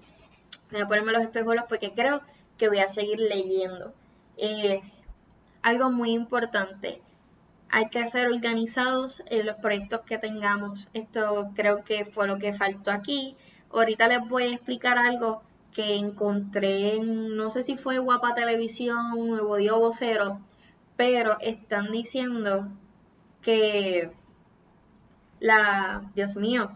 Voy 0.71 0.81
a 0.81 0.87
ponerme 0.87 1.11
los 1.11 1.23
espejuelos 1.23 1.65
porque 1.67 1.93
creo 1.93 2.21
que 2.57 2.69
voy 2.69 2.79
a 2.79 2.87
seguir 2.87 3.19
leyendo. 3.19 3.93
Eh, 4.37 4.81
algo 5.61 5.89
muy 5.91 6.11
importante, 6.11 7.01
hay 7.69 7.89
que 7.89 8.07
ser 8.07 8.27
organizados 8.27 9.23
en 9.27 9.47
los 9.47 9.55
proyectos 9.55 10.01
que 10.01 10.19
tengamos. 10.19 10.89
Esto 10.93 11.49
creo 11.55 11.83
que 11.83 12.05
fue 12.05 12.27
lo 12.27 12.37
que 12.37 12.53
faltó 12.53 12.91
aquí. 12.91 13.35
Ahorita 13.71 14.07
les 14.07 14.27
voy 14.27 14.43
a 14.43 14.53
explicar 14.53 14.97
algo 14.99 15.41
que 15.73 15.95
encontré 15.95 16.95
en, 16.95 17.35
no 17.35 17.49
sé 17.49 17.63
si 17.63 17.77
fue 17.77 17.97
Guapa 17.97 18.35
Televisión, 18.35 19.27
Nuevo 19.27 19.55
Día 19.55 19.73
Vocero, 19.73 20.39
pero 20.97 21.37
están 21.39 21.91
diciendo 21.91 22.67
que 23.41 24.11
la, 25.43 26.09
Dios 26.15 26.37
mío, 26.37 26.71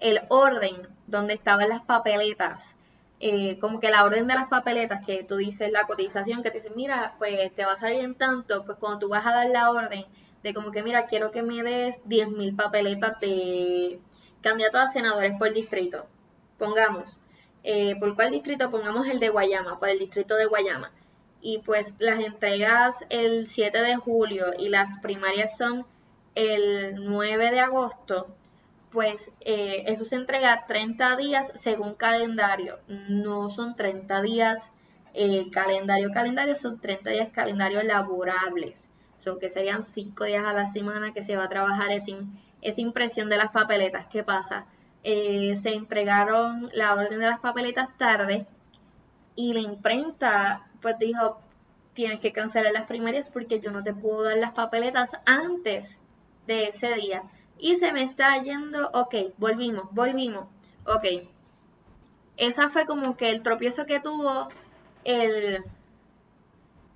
el 0.00 0.20
orden 0.28 0.86
donde 1.06 1.32
estaban 1.32 1.70
las 1.70 1.82
papeletas, 1.82 2.76
eh, 3.20 3.58
como 3.58 3.80
que 3.80 3.88
la 3.90 4.04
orden 4.04 4.26
de 4.26 4.34
las 4.34 4.48
papeletas, 4.48 5.04
que 5.06 5.24
tú 5.24 5.36
dices 5.36 5.72
la 5.72 5.84
cotización, 5.84 6.42
que 6.42 6.50
te 6.50 6.58
dicen, 6.58 6.74
mira, 6.76 7.14
pues 7.18 7.54
te 7.54 7.64
va 7.64 7.72
a 7.72 7.78
salir 7.78 8.04
en 8.04 8.16
tanto, 8.16 8.66
pues 8.66 8.76
cuando 8.78 8.98
tú 8.98 9.08
vas 9.08 9.24
a 9.26 9.32
dar 9.32 9.48
la 9.48 9.70
orden 9.70 10.04
de 10.42 10.52
como 10.52 10.72
que, 10.72 10.82
mira, 10.82 11.06
quiero 11.06 11.30
que 11.30 11.42
me 11.42 11.62
des 11.62 12.04
10.000 12.04 12.54
papeletas 12.54 13.18
de 13.20 13.98
candidatos 14.42 14.82
a 14.82 14.88
senadores 14.88 15.32
por 15.38 15.54
distrito, 15.54 16.04
pongamos, 16.58 17.18
eh, 17.64 17.96
¿por 17.98 18.14
cuál 18.14 18.32
distrito? 18.32 18.70
Pongamos 18.70 19.06
el 19.06 19.20
de 19.20 19.30
Guayama, 19.30 19.78
por 19.78 19.88
el 19.88 19.98
distrito 19.98 20.36
de 20.36 20.44
Guayama. 20.46 20.92
Y 21.40 21.60
pues 21.60 21.94
las 21.98 22.20
entregas 22.20 22.98
el 23.08 23.46
7 23.46 23.80
de 23.80 23.96
julio 23.96 24.52
y 24.58 24.68
las 24.68 24.98
primarias 24.98 25.56
son 25.56 25.86
el 26.34 26.94
9 27.04 27.50
de 27.50 27.60
agosto, 27.60 28.34
pues 28.90 29.32
eh, 29.40 29.84
eso 29.86 30.04
se 30.04 30.16
entrega 30.16 30.66
30 30.66 31.16
días 31.16 31.52
según 31.54 31.94
calendario. 31.94 32.78
No 33.08 33.50
son 33.50 33.74
30 33.74 34.22
días 34.22 34.70
eh, 35.14 35.50
calendario, 35.50 36.10
calendario, 36.12 36.54
son 36.54 36.78
30 36.80 37.10
días 37.10 37.28
calendario 37.32 37.82
laborables. 37.82 38.90
Son 39.16 39.38
que 39.38 39.48
serían 39.48 39.82
5 39.82 40.24
días 40.24 40.44
a 40.44 40.52
la 40.52 40.66
semana 40.66 41.12
que 41.12 41.22
se 41.22 41.36
va 41.36 41.44
a 41.44 41.48
trabajar 41.48 41.90
esa, 41.90 42.12
esa 42.60 42.80
impresión 42.80 43.28
de 43.28 43.38
las 43.38 43.50
papeletas. 43.50 44.06
¿Qué 44.06 44.22
pasa? 44.22 44.66
Eh, 45.04 45.56
se 45.56 45.70
entregaron 45.74 46.70
la 46.74 46.94
orden 46.94 47.18
de 47.18 47.26
las 47.26 47.40
papeletas 47.40 47.88
tarde 47.98 48.46
y 49.34 49.52
la 49.54 49.60
imprenta 49.60 50.68
pues 50.80 50.98
dijo, 50.98 51.40
tienes 51.94 52.20
que 52.20 52.32
cancelar 52.32 52.72
las 52.72 52.86
primarias 52.86 53.30
porque 53.30 53.60
yo 53.60 53.70
no 53.70 53.82
te 53.82 53.94
puedo 53.94 54.24
dar 54.24 54.36
las 54.36 54.52
papeletas 54.52 55.12
antes 55.24 55.98
de 56.46 56.68
ese 56.68 56.94
día. 56.94 57.22
Y 57.58 57.76
se 57.76 57.92
me 57.92 58.02
está 58.02 58.42
yendo, 58.42 58.90
ok, 58.92 59.14
volvimos, 59.38 59.84
volvimos, 59.92 60.46
ok. 60.86 61.28
Esa 62.36 62.70
fue 62.70 62.86
como 62.86 63.16
que 63.16 63.30
el 63.30 63.42
tropiezo 63.42 63.86
que 63.86 64.00
tuvo 64.00 64.48
el, 65.04 65.64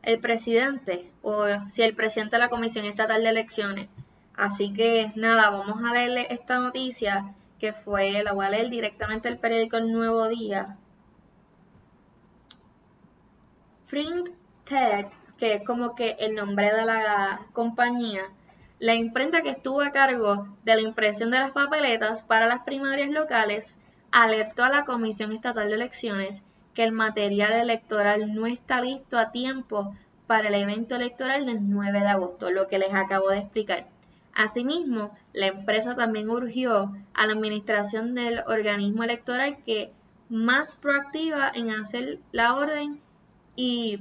el 0.02 0.20
presidente, 0.20 1.10
o 1.22 1.46
si 1.68 1.82
el 1.82 1.94
presidente 1.94 2.36
de 2.36 2.40
la 2.40 2.48
Comisión 2.48 2.84
Estatal 2.84 3.22
de 3.22 3.28
Elecciones. 3.28 3.88
Así 4.34 4.72
que 4.72 5.12
nada, 5.14 5.50
vamos 5.50 5.82
a 5.82 5.92
leerle 5.92 6.26
esta 6.30 6.58
noticia 6.58 7.34
que 7.58 7.72
fue, 7.72 8.22
la 8.22 8.32
voy 8.32 8.46
a 8.46 8.50
leer 8.50 8.68
directamente 8.70 9.28
del 9.28 9.38
periódico 9.38 9.76
El 9.76 9.92
Nuevo 9.92 10.28
Día. 10.28 10.76
Print 13.88 14.28
Tech, 14.64 15.10
que 15.38 15.54
es 15.54 15.64
como 15.64 15.94
que 15.94 16.16
el 16.18 16.34
nombre 16.34 16.72
de 16.74 16.84
la 16.84 17.40
compañía, 17.52 18.24
La 18.78 18.94
imprenta 18.94 19.42
que 19.42 19.50
estuvo 19.50 19.80
a 19.80 19.90
cargo 19.90 20.48
de 20.64 20.74
la 20.74 20.82
impresión 20.82 21.30
de 21.30 21.38
las 21.38 21.52
papeletas 21.52 22.24
para 22.24 22.46
las 22.46 22.60
primarias 22.60 23.08
locales 23.08 23.78
alertó 24.12 24.64
a 24.64 24.68
la 24.68 24.84
Comisión 24.84 25.32
Estatal 25.32 25.68
de 25.68 25.76
Elecciones 25.76 26.42
que 26.74 26.84
el 26.84 26.92
material 26.92 27.54
electoral 27.54 28.34
no 28.34 28.46
está 28.46 28.82
listo 28.82 29.18
a 29.18 29.32
tiempo 29.32 29.96
para 30.26 30.48
el 30.48 30.54
evento 30.54 30.94
electoral 30.96 31.46
del 31.46 31.70
9 31.70 32.00
de 32.00 32.06
agosto, 32.06 32.50
lo 32.50 32.68
que 32.68 32.78
les 32.78 32.92
acabo 32.92 33.30
de 33.30 33.38
explicar. 33.38 33.86
Asimismo, 34.34 35.16
la 35.32 35.46
empresa 35.46 35.96
también 35.96 36.28
urgió 36.28 36.94
a 37.14 37.26
la 37.26 37.32
administración 37.32 38.14
del 38.14 38.40
organismo 38.46 39.04
electoral 39.04 39.56
que 39.64 39.90
más 40.28 40.76
proactiva 40.76 41.50
en 41.54 41.70
hacer 41.70 42.18
la 42.32 42.54
orden 42.54 43.00
y 43.54 44.00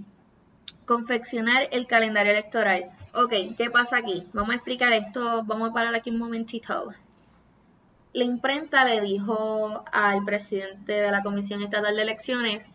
confeccionar 0.85 1.69
el 1.71 1.87
calendario 1.87 2.33
electoral. 2.33 2.91
Ok, 3.17 3.31
¿qué 3.57 3.69
pasa 3.71 3.95
aquí? 3.97 4.27
Vamos 4.33 4.51
a 4.51 4.55
explicar 4.55 4.91
esto, 4.91 5.43
vamos 5.45 5.69
a 5.69 5.73
parar 5.73 5.95
aquí 5.95 6.09
un 6.09 6.17
momentito. 6.17 6.93
La 8.11 8.23
imprenta 8.25 8.83
le 8.83 8.99
dijo 8.99 9.85
al 9.93 10.25
presidente 10.25 10.91
de 10.91 11.11
la 11.11 11.23
Comisión 11.23 11.63
Estatal 11.63 11.95
de 11.95 12.01
Elecciones 12.01 12.67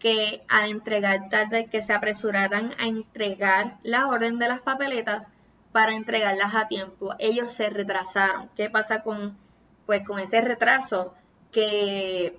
que 0.00 0.42
al 0.48 0.70
entregar 0.70 1.28
tarde, 1.28 1.68
que 1.70 1.82
se 1.82 1.92
apresuraran 1.92 2.72
a 2.80 2.86
entregar 2.86 3.78
la 3.84 4.08
orden 4.08 4.40
de 4.40 4.48
las 4.48 4.60
papeletas 4.60 5.28
para 5.70 5.94
entregarlas 5.94 6.56
a 6.56 6.66
tiempo. 6.66 7.14
Ellos 7.20 7.52
se 7.52 7.70
retrasaron. 7.70 8.48
¿Qué 8.56 8.68
pasa 8.68 9.04
con, 9.04 9.38
pues, 9.86 10.04
con 10.04 10.18
ese 10.18 10.40
retraso? 10.40 11.14
Que 11.52 12.36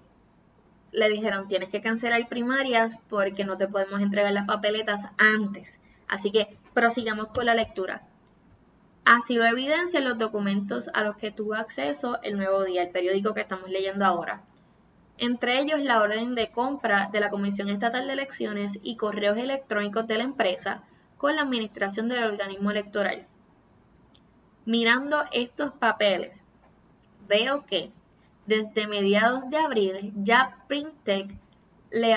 le 0.91 1.09
dijeron 1.09 1.47
tienes 1.47 1.69
que 1.69 1.81
cancelar 1.81 2.27
primarias 2.27 2.97
porque 3.09 3.45
no 3.45 3.57
te 3.57 3.69
podemos 3.69 4.01
entregar 4.01 4.33
las 4.33 4.47
papeletas 4.47 5.05
antes. 5.17 5.79
Así 6.09 6.31
que 6.31 6.57
prosigamos 6.77 7.29
con 7.29 7.47
la 7.47 7.55
lectura. 7.55 8.03
Así 9.03 9.33
lo 9.33 9.45
evidencian 9.45 10.03
los 10.03 10.19
documentos 10.19 10.91
a 10.93 11.01
los 11.01 11.17
que 11.17 11.31
tuvo 11.31 11.55
acceso 11.55 12.19
el 12.21 12.37
nuevo 12.37 12.63
día, 12.65 12.83
el 12.83 12.91
periódico 12.91 13.33
que 13.33 13.41
estamos 13.41 13.67
leyendo 13.71 14.05
ahora. 14.05 14.43
Entre 15.17 15.59
ellos 15.59 15.79
la 15.79 15.99
orden 15.99 16.35
de 16.35 16.51
compra 16.51 17.09
de 17.11 17.19
la 17.19 17.31
Comisión 17.31 17.69
Estatal 17.69 18.05
de 18.05 18.13
Elecciones 18.13 18.77
y 18.83 18.95
correos 18.95 19.39
electrónicos 19.39 20.05
de 20.05 20.19
la 20.19 20.23
empresa 20.23 20.83
con 21.17 21.35
la 21.35 21.41
administración 21.41 22.09
del 22.09 22.23
organismo 22.23 22.69
electoral. 22.69 23.25
Mirando 24.65 25.23
estos 25.31 25.73
papeles, 25.73 26.43
veo 27.27 27.65
que 27.65 27.91
desde 28.45 28.85
mediados 28.85 29.49
de 29.49 29.57
abril, 29.57 30.13
ya 30.17 30.59
Printec 30.67 31.33
le, 31.89 32.15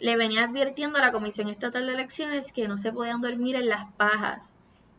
le 0.00 0.16
venía 0.16 0.44
advirtiendo 0.44 0.98
a 0.98 1.02
la 1.02 1.12
Comisión 1.12 1.48
Estatal 1.48 1.86
de 1.86 1.92
Elecciones 1.92 2.52
que 2.52 2.66
no 2.66 2.78
se 2.78 2.92
podían 2.92 3.20
dormir 3.20 3.54
en 3.56 3.68
las 3.68 3.92
pajas 3.92 4.52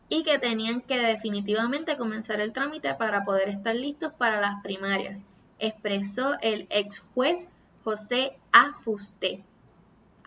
y 0.08 0.22
que 0.22 0.38
tenían 0.38 0.80
que 0.80 0.98
definitivamente 0.98 1.96
comenzar 1.96 2.40
el 2.40 2.52
trámite 2.52 2.94
para 2.94 3.24
poder 3.24 3.48
estar 3.48 3.74
listos 3.74 4.12
para 4.12 4.40
las 4.40 4.62
primarias, 4.62 5.24
expresó 5.58 6.34
el 6.40 6.66
ex 6.70 7.02
juez 7.14 7.48
José 7.82 8.38
Afuste, 8.52 9.42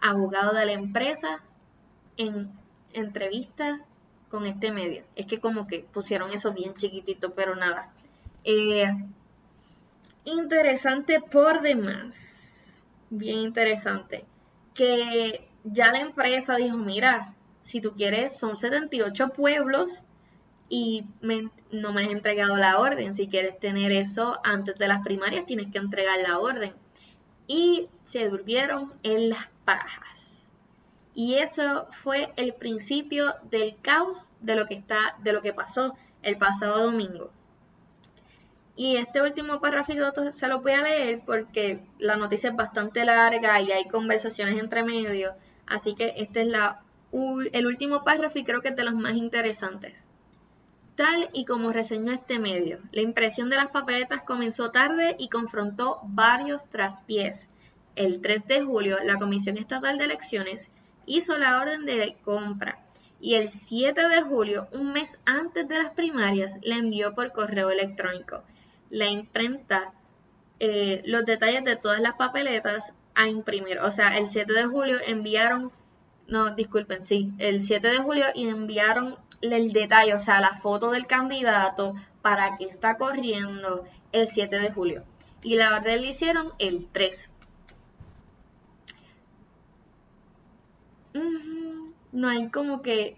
abogado 0.01 0.53
de 0.53 0.65
la 0.65 0.73
empresa, 0.73 1.41
en 2.17 2.51
entrevista 2.93 3.81
con 4.29 4.45
este 4.45 4.71
medio. 4.71 5.03
Es 5.15 5.25
que 5.25 5.39
como 5.39 5.67
que 5.67 5.85
pusieron 5.93 6.33
eso 6.33 6.51
bien 6.51 6.73
chiquitito, 6.75 7.33
pero 7.33 7.55
nada. 7.55 7.93
Eh, 8.43 8.91
interesante 10.25 11.21
por 11.21 11.61
demás, 11.61 12.83
bien 13.09 13.37
interesante, 13.37 14.25
que 14.75 15.47
ya 15.63 15.91
la 15.91 16.01
empresa 16.01 16.57
dijo, 16.57 16.77
mira, 16.77 17.33
si 17.63 17.81
tú 17.81 17.93
quieres, 17.95 18.37
son 18.37 18.57
78 18.57 19.29
pueblos 19.29 20.03
y 20.69 21.05
no 21.71 21.91
me 21.91 22.03
has 22.03 22.11
entregado 22.11 22.55
la 22.57 22.77
orden. 22.77 23.15
Si 23.15 23.27
quieres 23.27 23.59
tener 23.59 23.91
eso 23.91 24.39
antes 24.43 24.75
de 24.75 24.87
las 24.87 25.03
primarias, 25.03 25.47
tienes 25.47 25.71
que 25.71 25.79
entregar 25.79 26.19
la 26.19 26.37
orden. 26.37 26.73
Y 27.47 27.87
se 28.03 28.29
durmieron 28.29 28.93
en 29.01 29.29
las 29.29 29.47
pajas. 29.63 30.43
Y 31.15 31.35
eso 31.35 31.87
fue 31.89 32.33
el 32.35 32.53
principio 32.53 33.33
del 33.49 33.77
caos 33.81 34.33
de 34.41 34.55
lo 34.55 34.67
que 34.67 34.75
está, 34.75 35.17
de 35.23 35.31
lo 35.33 35.41
que 35.41 35.53
pasó 35.53 35.95
el 36.21 36.37
pasado 36.37 36.83
domingo. 36.83 37.31
Y 38.77 38.97
este 38.97 39.21
último 39.21 39.61
párrafo 39.61 39.93
se 40.31 40.47
lo 40.49 40.59
voy 40.59 40.73
a 40.73 40.81
leer 40.81 41.21
porque 41.25 41.79
la 41.97 42.17
noticia 42.17 42.49
es 42.49 42.55
bastante 42.57 43.05
larga 43.05 43.61
y 43.61 43.71
hay 43.71 43.85
conversaciones 43.85 44.59
entre 44.59 44.83
medio. 44.83 45.33
Así 45.65 45.95
que 45.95 46.13
este 46.17 46.41
es 46.41 46.53
el 47.53 47.65
último 47.67 48.03
párrafo 48.03 48.37
y 48.37 48.43
creo 48.43 48.61
que 48.61 48.69
es 48.69 48.75
de 48.75 48.83
los 48.83 48.95
más 48.95 49.15
interesantes. 49.15 50.05
Tal 50.97 51.29
y 51.31 51.45
como 51.45 51.71
reseñó 51.71 52.11
este 52.11 52.37
medio, 52.37 52.79
la 52.91 53.01
impresión 53.01 53.49
de 53.49 53.55
las 53.55 53.69
papeletas 53.69 54.23
comenzó 54.23 54.71
tarde 54.71 55.15
y 55.19 55.29
confrontó 55.29 56.01
varios 56.03 56.69
traspiés. 56.69 57.47
El 57.95 58.19
3 58.19 58.45
de 58.45 58.61
julio, 58.61 58.97
la 59.03 59.17
Comisión 59.17 59.57
Estatal 59.57 59.97
de 59.97 60.03
Elecciones 60.03 60.69
hizo 61.05 61.37
la 61.37 61.61
orden 61.61 61.85
de 61.85 62.17
compra 62.25 62.79
y 63.21 63.35
el 63.35 63.51
7 63.51 64.09
de 64.09 64.21
julio, 64.21 64.67
un 64.73 64.91
mes 64.91 65.17
antes 65.25 65.65
de 65.65 65.81
las 65.81 65.91
primarias, 65.91 66.57
la 66.61 66.75
envió 66.75 67.15
por 67.15 67.31
correo 67.31 67.69
electrónico 67.69 68.43
la 68.89 69.07
imprenta 69.07 69.93
eh, 70.59 71.01
los 71.05 71.25
detalles 71.25 71.63
de 71.65 71.75
todas 71.75 71.99
las 71.99 72.15
papeletas 72.15 72.93
a 73.13 73.27
imprimir. 73.27 73.79
O 73.79 73.91
sea, 73.91 74.17
el 74.17 74.27
7 74.27 74.51
de 74.53 74.65
julio 74.65 74.97
enviaron, 75.05 75.71
no, 76.27 76.55
disculpen, 76.55 77.05
sí, 77.05 77.31
el 77.37 77.63
7 77.63 77.87
de 77.87 77.97
julio 77.97 78.25
enviaron 78.35 79.17
el 79.41 79.73
detalle, 79.73 80.13
o 80.13 80.19
sea, 80.19 80.39
la 80.39 80.57
foto 80.57 80.91
del 80.91 81.07
candidato 81.07 81.95
para 82.21 82.57
que 82.57 82.65
está 82.65 82.97
corriendo 82.97 83.85
el 84.11 84.27
7 84.27 84.59
de 84.59 84.71
julio. 84.71 85.03
Y 85.43 85.55
la 85.55 85.75
orden 85.75 86.01
la 86.01 86.07
hicieron 86.07 86.51
el 86.57 86.87
3. 86.91 87.29
No 92.11 92.29
hay 92.29 92.49
como 92.49 92.81
que 92.81 93.17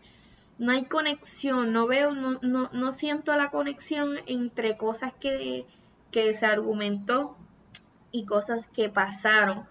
no 0.60 0.72
hay 0.72 0.86
conexión, 0.86 1.72
no 1.72 1.88
veo, 1.88 2.14
no, 2.14 2.40
no, 2.42 2.70
no 2.74 2.92
siento 2.92 3.36
la 3.36 3.52
conexión 3.52 4.16
entre 4.26 4.78
cosas 4.78 5.14
que, 5.20 5.66
que 6.12 6.34
se 6.34 6.46
argumentó 6.46 7.38
y 8.12 8.26
cosas 8.26 8.68
que 8.68 8.90
pasaron. 8.90 9.66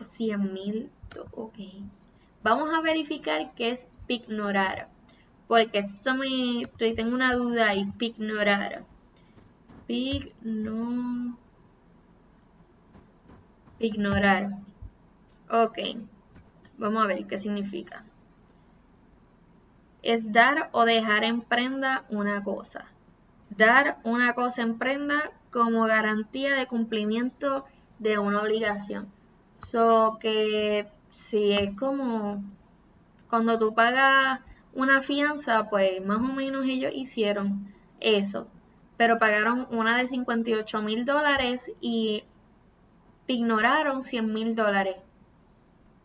100 0.00 0.52
mil, 0.52 0.90
ok. 1.32 1.58
Vamos 2.42 2.72
a 2.74 2.80
verificar 2.80 3.54
qué 3.54 3.70
es 3.70 3.84
pignorar. 4.06 4.88
Porque 5.48 5.78
esto 5.78 6.14
me, 6.14 6.62
estoy, 6.62 6.94
tengo 6.94 7.14
una 7.14 7.34
duda 7.34 7.74
y 7.74 7.84
pignorar. 7.92 8.84
Pigno, 9.86 11.38
ignorar. 13.78 14.50
Ok. 15.50 15.78
Vamos 16.78 17.04
a 17.04 17.06
ver 17.06 17.26
qué 17.26 17.38
significa. 17.38 18.04
es 20.06 20.32
dar 20.32 20.70
o 20.72 20.84
dejar 20.84 21.24
en 21.24 21.40
prenda 21.42 22.04
una 22.08 22.44
cosa. 22.44 22.86
Dar 23.50 23.98
una 24.04 24.34
cosa 24.34 24.62
en 24.62 24.78
prenda 24.78 25.32
como 25.50 25.84
garantía 25.84 26.54
de 26.54 26.66
cumplimiento 26.66 27.64
de 27.98 28.18
una 28.18 28.42
obligación. 28.42 29.08
So 29.60 30.18
que 30.20 30.88
si 31.10 31.52
es 31.52 31.76
como 31.76 32.42
cuando 33.28 33.58
tú 33.58 33.74
pagas 33.74 34.40
una 34.74 35.02
fianza, 35.02 35.68
pues 35.70 36.04
más 36.04 36.18
o 36.18 36.34
menos 36.34 36.66
ellos 36.66 36.92
hicieron 36.94 37.72
eso. 38.00 38.46
Pero 38.96 39.18
pagaron 39.18 39.66
una 39.70 39.96
de 39.96 40.06
58 40.06 40.82
mil 40.82 41.04
dólares 41.04 41.72
y 41.80 42.24
ignoraron 43.26 44.02
100 44.02 44.32
mil 44.32 44.54
dólares. 44.54 44.96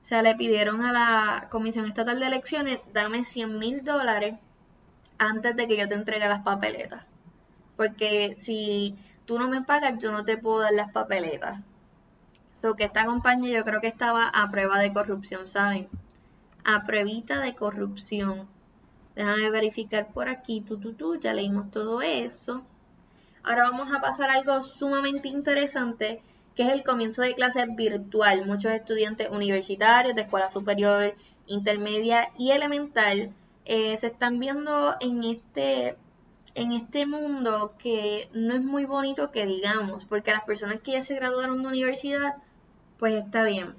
O 0.02 0.06
sea, 0.06 0.22
le 0.22 0.36
pidieron 0.36 0.82
a 0.82 0.92
la 0.92 1.48
Comisión 1.50 1.86
Estatal 1.86 2.20
de 2.20 2.26
Elecciones, 2.26 2.80
dame 2.94 3.24
100 3.24 3.60
mil 3.60 3.84
dólares 3.84 4.36
antes 5.18 5.56
de 5.56 5.68
que 5.68 5.78
yo 5.78 5.88
te 5.88 5.94
entregue 5.94 6.28
las 6.28 6.42
papeletas. 6.42 7.04
Porque 7.78 8.36
si 8.38 8.96
tú 9.26 9.40
no 9.40 9.48
me 9.50 9.62
pagas, 9.62 10.00
yo 10.00 10.12
no 10.12 10.26
te 10.26 10.38
puedo 10.38 10.60
dar 10.60 10.74
las 10.74 10.92
papeletas. 10.92 11.62
Lo 12.62 12.76
que 12.76 12.84
esta 12.84 13.06
compañía 13.06 13.58
yo 13.58 13.66
creo 13.66 13.82
que 13.82 13.88
estaba 13.88 14.28
a 14.28 14.52
prueba 14.52 14.80
de 14.80 14.94
corrupción, 14.94 15.48
¿saben? 15.48 15.90
A 16.64 16.84
pruebita 16.84 17.40
de 17.40 17.56
corrupción. 17.56 18.48
Déjame 19.16 19.50
verificar 19.50 20.08
por 20.08 20.30
aquí, 20.30 20.62
tú, 20.62 20.78
tú, 20.78 20.94
tú, 20.94 21.20
ya 21.20 21.34
leímos 21.34 21.72
todo 21.72 22.02
eso. 22.02 22.64
Ahora 23.44 23.70
vamos 23.70 23.94
a 23.94 24.02
pasar 24.02 24.30
a 24.30 24.34
algo 24.34 24.62
sumamente 24.62 25.28
interesante 25.28 26.22
que 26.56 26.64
es 26.64 26.70
el 26.70 26.84
comienzo 26.84 27.22
de 27.22 27.34
clase 27.34 27.66
virtual. 27.66 28.46
Muchos 28.46 28.72
estudiantes 28.72 29.30
universitarios 29.30 30.16
de 30.16 30.24
escuela 30.24 30.50
superior, 30.50 31.16
intermedia 31.48 32.30
y 32.38 32.52
elemental 32.52 33.34
eh, 33.66 33.98
se 33.98 34.08
están 34.08 34.40
viendo 34.40 34.96
en 35.00 35.24
este, 35.24 35.96
en 36.56 36.72
este 36.72 37.06
mundo 37.06 37.76
que 37.78 38.30
no 38.34 38.54
es 38.56 38.62
muy 38.62 38.86
bonito 38.86 39.32
que 39.32 39.46
digamos, 39.46 40.06
porque 40.06 40.32
las 40.32 40.44
personas 40.44 40.82
que 40.82 40.94
ya 40.94 41.02
se 41.02 41.16
graduaron 41.16 41.62
de 41.62 41.70
universidad, 41.70 42.36
pues 43.00 43.16
está 43.16 43.44
bien, 43.44 43.76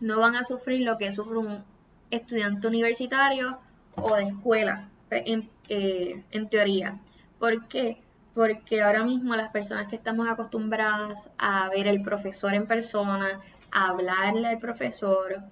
no 0.00 0.18
van 0.18 0.36
a 0.36 0.44
sufrir 0.44 0.80
lo 0.82 0.98
que 0.98 1.12
sufre 1.12 1.38
un 1.38 1.64
estudiante 2.10 2.68
universitario 2.68 3.58
o 3.96 4.16
de 4.16 4.24
escuela, 4.24 4.88
en, 5.10 5.48
eh, 5.68 6.22
en 6.30 6.48
teoría. 6.48 6.98
¿Por 7.38 7.66
qué? 7.68 8.02
porque 8.38 8.82
ahora 8.82 9.02
mismo 9.02 9.34
las 9.34 9.50
personas 9.50 9.88
que 9.88 9.96
estamos 9.96 10.28
acostumbradas 10.28 11.28
a 11.38 11.68
ver 11.70 11.88
el 11.88 12.02
profesor 12.02 12.54
en 12.54 12.68
persona, 12.68 13.40
a 13.72 13.88
hablarle 13.88 14.46
al 14.46 14.60
profesor, 14.60 15.42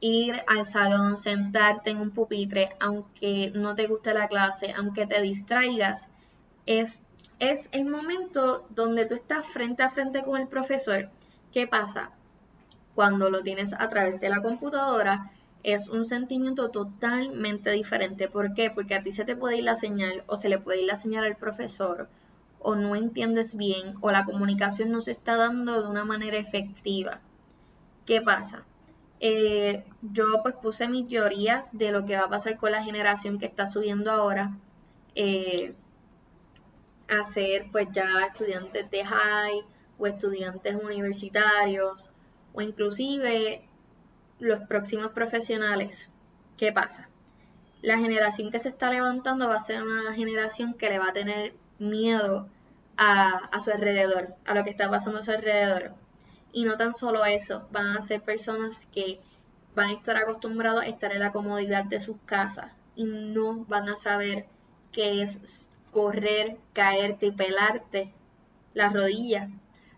ir 0.00 0.42
al 0.46 0.66
salón, 0.66 1.16
sentarte 1.16 1.90
en 1.90 1.98
un 1.98 2.10
pupitre, 2.10 2.70
aunque 2.80 3.52
no 3.54 3.74
te 3.74 3.86
guste 3.86 4.14
la 4.14 4.28
clase, 4.28 4.72
aunque 4.76 5.06
te 5.06 5.20
distraigas, 5.22 6.08
es, 6.66 7.02
es 7.38 7.68
el 7.72 7.86
momento 7.86 8.66
donde 8.70 9.06
tú 9.06 9.14
estás 9.14 9.46
frente 9.46 9.82
a 9.82 9.90
frente 9.90 10.22
con 10.22 10.40
el 10.40 10.48
profesor. 10.48 11.08
¿Qué 11.52 11.66
pasa? 11.66 12.10
Cuando 12.94 13.30
lo 13.30 13.42
tienes 13.42 13.72
a 13.74 13.88
través 13.88 14.20
de 14.20 14.28
la 14.28 14.42
computadora, 14.42 15.30
es 15.62 15.88
un 15.88 16.04
sentimiento 16.04 16.70
totalmente 16.70 17.70
diferente. 17.70 18.28
¿Por 18.28 18.54
qué? 18.54 18.70
Porque 18.70 18.94
a 18.94 19.02
ti 19.02 19.12
se 19.12 19.24
te 19.24 19.36
puede 19.36 19.58
ir 19.58 19.64
la 19.64 19.76
señal 19.76 20.22
o 20.26 20.36
se 20.36 20.48
le 20.48 20.58
puede 20.58 20.80
ir 20.80 20.86
la 20.86 20.96
señal 20.96 21.24
al 21.24 21.36
profesor 21.36 22.08
o 22.64 22.74
no 22.74 22.96
entiendes 22.96 23.54
bien 23.56 23.94
o 24.00 24.10
la 24.10 24.24
comunicación 24.24 24.90
no 24.90 25.00
se 25.00 25.12
está 25.12 25.36
dando 25.36 25.82
de 25.82 25.88
una 25.88 26.04
manera 26.04 26.38
efectiva. 26.38 27.20
¿Qué 28.06 28.20
pasa? 28.20 28.64
Eh, 29.26 29.82
yo 30.02 30.42
pues 30.42 30.54
puse 30.56 30.86
mi 30.86 31.02
teoría 31.06 31.64
de 31.72 31.90
lo 31.92 32.04
que 32.04 32.14
va 32.14 32.24
a 32.24 32.28
pasar 32.28 32.58
con 32.58 32.72
la 32.72 32.84
generación 32.84 33.38
que 33.38 33.46
está 33.46 33.66
subiendo 33.66 34.10
ahora 34.12 34.58
eh, 35.14 35.74
a 37.08 37.24
ser 37.24 37.70
pues 37.72 37.88
ya 37.90 38.06
estudiantes 38.26 38.90
de 38.90 39.02
high 39.02 39.64
o 39.96 40.06
estudiantes 40.06 40.74
universitarios 40.74 42.10
o 42.52 42.60
inclusive 42.60 43.66
los 44.40 44.60
próximos 44.68 45.08
profesionales. 45.12 46.10
¿Qué 46.58 46.70
pasa? 46.70 47.08
La 47.80 47.96
generación 47.96 48.50
que 48.50 48.58
se 48.58 48.68
está 48.68 48.90
levantando 48.90 49.48
va 49.48 49.54
a 49.54 49.60
ser 49.60 49.82
una 49.82 50.12
generación 50.12 50.74
que 50.74 50.90
le 50.90 50.98
va 50.98 51.08
a 51.08 51.12
tener 51.14 51.54
miedo 51.78 52.46
a, 52.98 53.58
su 53.64 53.70
alrededor, 53.70 54.34
a 54.44 54.52
lo 54.52 54.64
que 54.64 54.70
está 54.70 54.90
pasando 54.90 55.20
a 55.20 55.22
su 55.22 55.30
alrededor. 55.30 55.94
Y 56.54 56.64
no 56.64 56.76
tan 56.78 56.94
solo 56.94 57.24
eso, 57.24 57.68
van 57.72 57.88
a 57.88 58.00
ser 58.00 58.22
personas 58.22 58.86
que 58.92 59.20
van 59.74 59.88
a 59.88 59.92
estar 59.92 60.16
acostumbrados 60.16 60.82
a 60.82 60.86
estar 60.86 61.12
en 61.12 61.18
la 61.18 61.32
comodidad 61.32 61.84
de 61.84 61.98
sus 62.00 62.16
casas 62.24 62.72
y 62.94 63.04
no 63.04 63.64
van 63.64 63.88
a 63.88 63.96
saber 63.96 64.46
qué 64.92 65.20
es 65.20 65.68
correr, 65.90 66.56
caerte 66.72 67.26
y 67.26 67.32
pelarte 67.32 68.12
las 68.72 68.92
rodillas. 68.92 69.50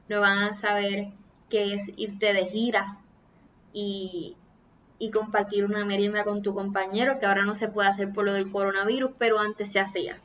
No 0.09 0.21
van 0.21 0.39
a 0.39 0.55
saber 0.55 1.13
qué 1.51 1.75
es 1.75 1.91
irte 1.97 2.33
de 2.33 2.47
gira 2.47 2.99
y, 3.73 4.37
y 4.99 5.11
compartir 5.11 5.67
una 5.67 5.85
merienda 5.85 6.25
con 6.25 6.41
tu 6.41 6.55
compañero, 6.55 7.19
que 7.19 7.27
ahora 7.27 7.45
no 7.45 7.55
se 7.55 7.69
puede 7.69 7.89
hacer 7.89 8.13
por 8.13 8.25
lo 8.25 8.33
del 8.33 8.51
coronavirus, 8.51 9.11
pero 9.19 9.39
antes 9.39 9.71
se 9.73 9.81
hacía. 9.81 10.21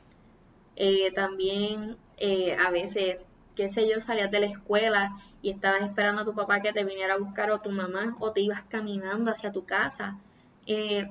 Eh, 0.76 1.12
también 1.12 1.98
eh, 2.16 2.56
a 2.56 2.70
veces, 2.70 3.18
qué 3.54 3.68
sé 3.68 3.88
yo, 3.88 4.00
salías 4.00 4.30
de 4.30 4.40
la 4.40 4.46
escuela 4.46 5.14
y 5.42 5.50
estabas 5.50 5.82
esperando 5.82 6.22
a 6.22 6.24
tu 6.24 6.34
papá 6.34 6.60
que 6.60 6.72
te 6.72 6.84
viniera 6.84 7.14
a 7.14 7.18
buscar 7.18 7.50
o 7.50 7.60
tu 7.60 7.70
mamá 7.70 8.16
o 8.20 8.32
te 8.32 8.40
ibas 8.40 8.62
caminando 8.62 9.30
hacia 9.30 9.52
tu 9.52 9.64
casa. 9.64 10.18
Eh, 10.66 11.10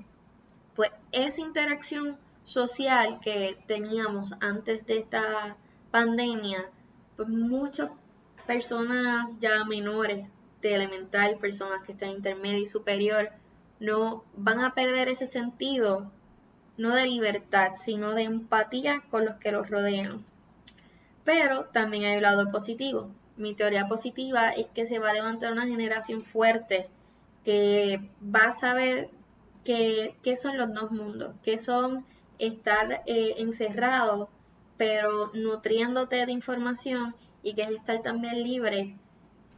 pues 0.76 0.92
esa 1.12 1.42
interacción 1.42 2.18
social 2.44 3.20
que 3.22 3.58
teníamos 3.68 4.34
antes 4.40 4.86
de 4.86 5.00
esta 5.00 5.58
pandemia, 5.92 6.70
pues 7.18 7.28
muchas 7.28 7.92
personas 8.48 9.28
ya 9.40 9.66
menores 9.66 10.28
de 10.62 10.76
elemental, 10.76 11.38
personas 11.38 11.84
que 11.84 11.92
están 11.92 12.10
intermedia 12.10 12.60
y 12.60 12.66
superior, 12.66 13.30
no 13.80 14.24
van 14.36 14.62
a 14.62 14.74
perder 14.74 15.10
ese 15.10 15.28
sentido 15.28 16.12
no 16.78 16.96
de 16.96 17.06
libertad, 17.06 17.74
sino 17.78 18.14
de 18.14 18.24
empatía 18.24 19.04
con 19.12 19.26
los 19.26 19.36
que 19.36 19.52
los 19.52 19.70
rodean. 19.70 20.26
Pero 21.24 21.66
también 21.66 22.06
hay 22.06 22.18
un 22.18 22.24
lado 22.24 22.52
positivo. 22.52 23.12
Mi 23.42 23.56
teoría 23.56 23.88
positiva 23.88 24.52
es 24.52 24.68
que 24.68 24.86
se 24.86 25.00
va 25.00 25.10
a 25.10 25.14
levantar 25.14 25.52
una 25.52 25.66
generación 25.66 26.22
fuerte 26.22 26.88
que 27.44 28.00
va 28.24 28.50
a 28.50 28.52
saber 28.52 29.10
qué, 29.64 30.14
son 30.40 30.60
los 30.60 30.72
dos 30.76 30.92
mundos, 30.92 31.34
qué 31.42 31.58
son 31.58 32.06
estar 32.38 33.02
eh, 33.08 33.34
encerrado, 33.40 34.30
pero 34.78 35.32
nutriéndote 35.34 36.24
de 36.24 36.32
información 36.32 37.16
y 37.42 37.56
que 37.56 37.64
es 37.64 37.72
estar 37.72 38.04
también 38.04 38.44
libre 38.44 38.96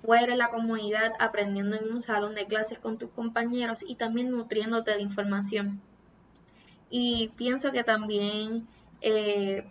fuera 0.02 0.32
de 0.32 0.38
la 0.38 0.48
comunidad, 0.48 1.12
aprendiendo 1.20 1.76
en 1.76 1.92
un 1.92 2.02
salón 2.02 2.36
de 2.36 2.46
clases 2.46 2.80
con 2.80 2.98
tus 2.98 3.10
compañeros 3.10 3.84
y 3.86 3.96
también 3.96 4.32
nutriéndote 4.32 4.92
de 4.92 5.02
información. 5.02 5.82
Y 6.90 7.34
pienso 7.36 7.74
que 7.74 7.84
también 7.84 8.66
eh, 9.02 9.70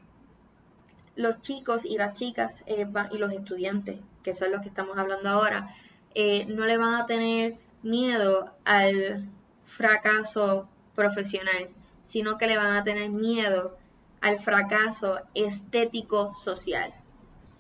los 1.16 1.40
chicos 1.40 1.84
y 1.84 1.98
las 1.98 2.12
chicas 2.14 2.62
eh, 2.66 2.86
y 3.10 3.18
los 3.18 3.32
estudiantes, 3.32 4.00
que 4.22 4.34
son 4.34 4.52
los 4.52 4.62
que 4.62 4.68
estamos 4.68 4.96
hablando 4.98 5.28
ahora, 5.28 5.74
eh, 6.14 6.46
no 6.46 6.66
le 6.66 6.78
van 6.78 6.94
a 6.94 7.06
tener 7.06 7.58
miedo 7.82 8.52
al 8.64 9.28
fracaso 9.64 10.68
profesional, 10.94 11.70
sino 12.02 12.38
que 12.38 12.46
le 12.46 12.56
van 12.56 12.76
a 12.76 12.84
tener 12.84 13.10
miedo 13.10 13.76
al 14.20 14.40
fracaso 14.40 15.20
estético 15.34 16.34
social. 16.34 16.94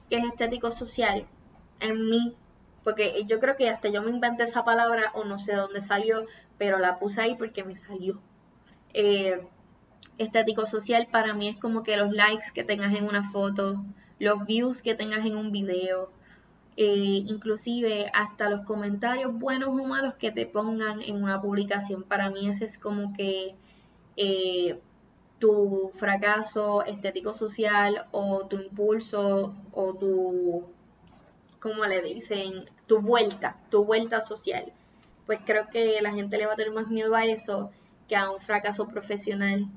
¿Qué 0.08 0.18
es 0.18 0.24
estético 0.24 0.70
social? 0.70 1.26
En 1.80 2.08
mí, 2.08 2.36
porque 2.84 3.24
yo 3.26 3.40
creo 3.40 3.56
que 3.56 3.68
hasta 3.68 3.88
yo 3.88 4.02
me 4.02 4.10
inventé 4.10 4.44
esa 4.44 4.64
palabra 4.64 5.10
o 5.14 5.24
no 5.24 5.38
sé 5.38 5.54
dónde 5.54 5.80
salió, 5.80 6.26
pero 6.58 6.78
la 6.78 6.98
puse 6.98 7.20
ahí 7.20 7.34
porque 7.34 7.64
me 7.64 7.76
salió. 7.76 8.20
Eh, 8.94 9.46
estético 10.18 10.66
social 10.66 11.08
para 11.10 11.34
mí 11.34 11.48
es 11.48 11.56
como 11.56 11.82
que 11.82 11.96
los 11.96 12.12
likes 12.12 12.48
que 12.54 12.64
tengas 12.64 12.94
en 12.94 13.04
una 13.04 13.30
foto, 13.30 13.84
los 14.18 14.44
views 14.46 14.82
que 14.82 14.94
tengas 14.94 15.26
en 15.26 15.36
un 15.36 15.52
video, 15.52 16.10
eh, 16.76 17.24
inclusive 17.26 18.10
hasta 18.14 18.48
los 18.48 18.62
comentarios 18.62 19.32
buenos 19.32 19.68
o 19.68 19.84
malos 19.84 20.14
que 20.14 20.32
te 20.32 20.46
pongan 20.46 21.02
en 21.02 21.22
una 21.22 21.40
publicación. 21.40 22.02
Para 22.02 22.30
mí 22.30 22.48
ese 22.48 22.64
es 22.64 22.78
como 22.78 23.12
que 23.14 23.54
eh, 24.16 24.78
tu 25.38 25.90
fracaso 25.94 26.84
estético 26.84 27.34
social 27.34 28.06
o 28.12 28.46
tu 28.46 28.56
impulso 28.60 29.54
o 29.72 29.94
tu, 29.94 30.64
¿cómo 31.60 31.84
le 31.84 32.00
dicen? 32.00 32.64
Tu 32.86 33.00
vuelta, 33.00 33.58
tu 33.70 33.84
vuelta 33.84 34.20
social. 34.20 34.72
Pues 35.26 35.40
creo 35.44 35.68
que 35.68 36.00
la 36.00 36.12
gente 36.12 36.38
le 36.38 36.46
va 36.46 36.54
a 36.54 36.56
tener 36.56 36.72
más 36.72 36.88
miedo 36.88 37.14
a 37.14 37.24
eso 37.24 37.70
que 38.08 38.16
a 38.16 38.30
un 38.30 38.40
fracaso 38.40 38.88
profesional 38.88 39.68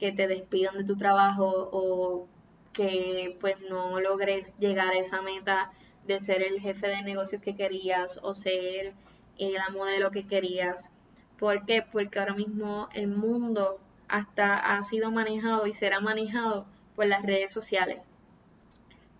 que 0.00 0.12
te 0.12 0.26
despidan 0.26 0.78
de 0.78 0.84
tu 0.84 0.96
trabajo 0.96 1.68
o 1.72 2.26
que 2.72 3.36
pues 3.40 3.56
no 3.68 4.00
logres 4.00 4.54
llegar 4.58 4.92
a 4.94 4.98
esa 4.98 5.20
meta 5.20 5.70
de 6.06 6.18
ser 6.18 6.42
el 6.42 6.60
jefe 6.60 6.88
de 6.88 7.02
negocios 7.02 7.42
que 7.42 7.54
querías 7.54 8.18
o 8.22 8.34
ser 8.34 8.94
la 9.38 9.68
modelo 9.70 10.10
que 10.10 10.26
querías. 10.26 10.90
¿Por 11.38 11.66
qué? 11.66 11.82
Porque 11.82 12.18
ahora 12.18 12.34
mismo 12.34 12.88
el 12.94 13.08
mundo 13.08 13.78
hasta 14.08 14.56
ha 14.56 14.82
sido 14.82 15.10
manejado 15.10 15.66
y 15.66 15.72
será 15.72 16.00
manejado 16.00 16.66
por 16.96 17.06
las 17.06 17.22
redes 17.22 17.52
sociales. 17.52 17.98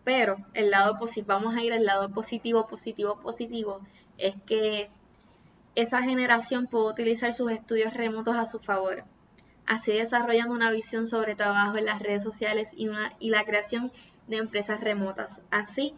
Pero 0.04 0.38
el 0.54 0.70
lado 0.70 0.98
positivo, 0.98 1.34
vamos 1.34 1.54
a 1.54 1.62
ir 1.62 1.72
al 1.72 1.84
lado 1.84 2.10
positivo, 2.10 2.66
positivo, 2.66 3.20
positivo, 3.20 3.80
es 4.18 4.34
que 4.46 4.90
esa 5.74 6.02
generación 6.02 6.66
puede 6.66 6.90
utilizar 6.90 7.34
sus 7.34 7.52
estudios 7.52 7.94
remotos 7.94 8.36
a 8.36 8.46
su 8.46 8.58
favor, 8.58 9.04
así 9.70 9.92
desarrollando 9.92 10.52
una 10.52 10.72
visión 10.72 11.06
sobre 11.06 11.36
trabajo 11.36 11.78
en 11.78 11.84
las 11.84 12.02
redes 12.02 12.24
sociales 12.24 12.72
y, 12.76 12.88
la 13.28 13.44
creación 13.44 13.92
de 14.26 14.38
empresas 14.38 14.80
remotas, 14.80 15.42
así 15.52 15.94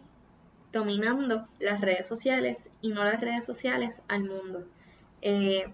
dominando 0.71 1.47
las 1.59 1.81
redes 1.81 2.07
sociales 2.07 2.69
y 2.81 2.89
no 2.89 3.03
las 3.03 3.19
redes 3.19 3.43
sociales 3.43 4.03
al 4.07 4.25
mundo. 4.25 4.67
Eh, 5.23 5.73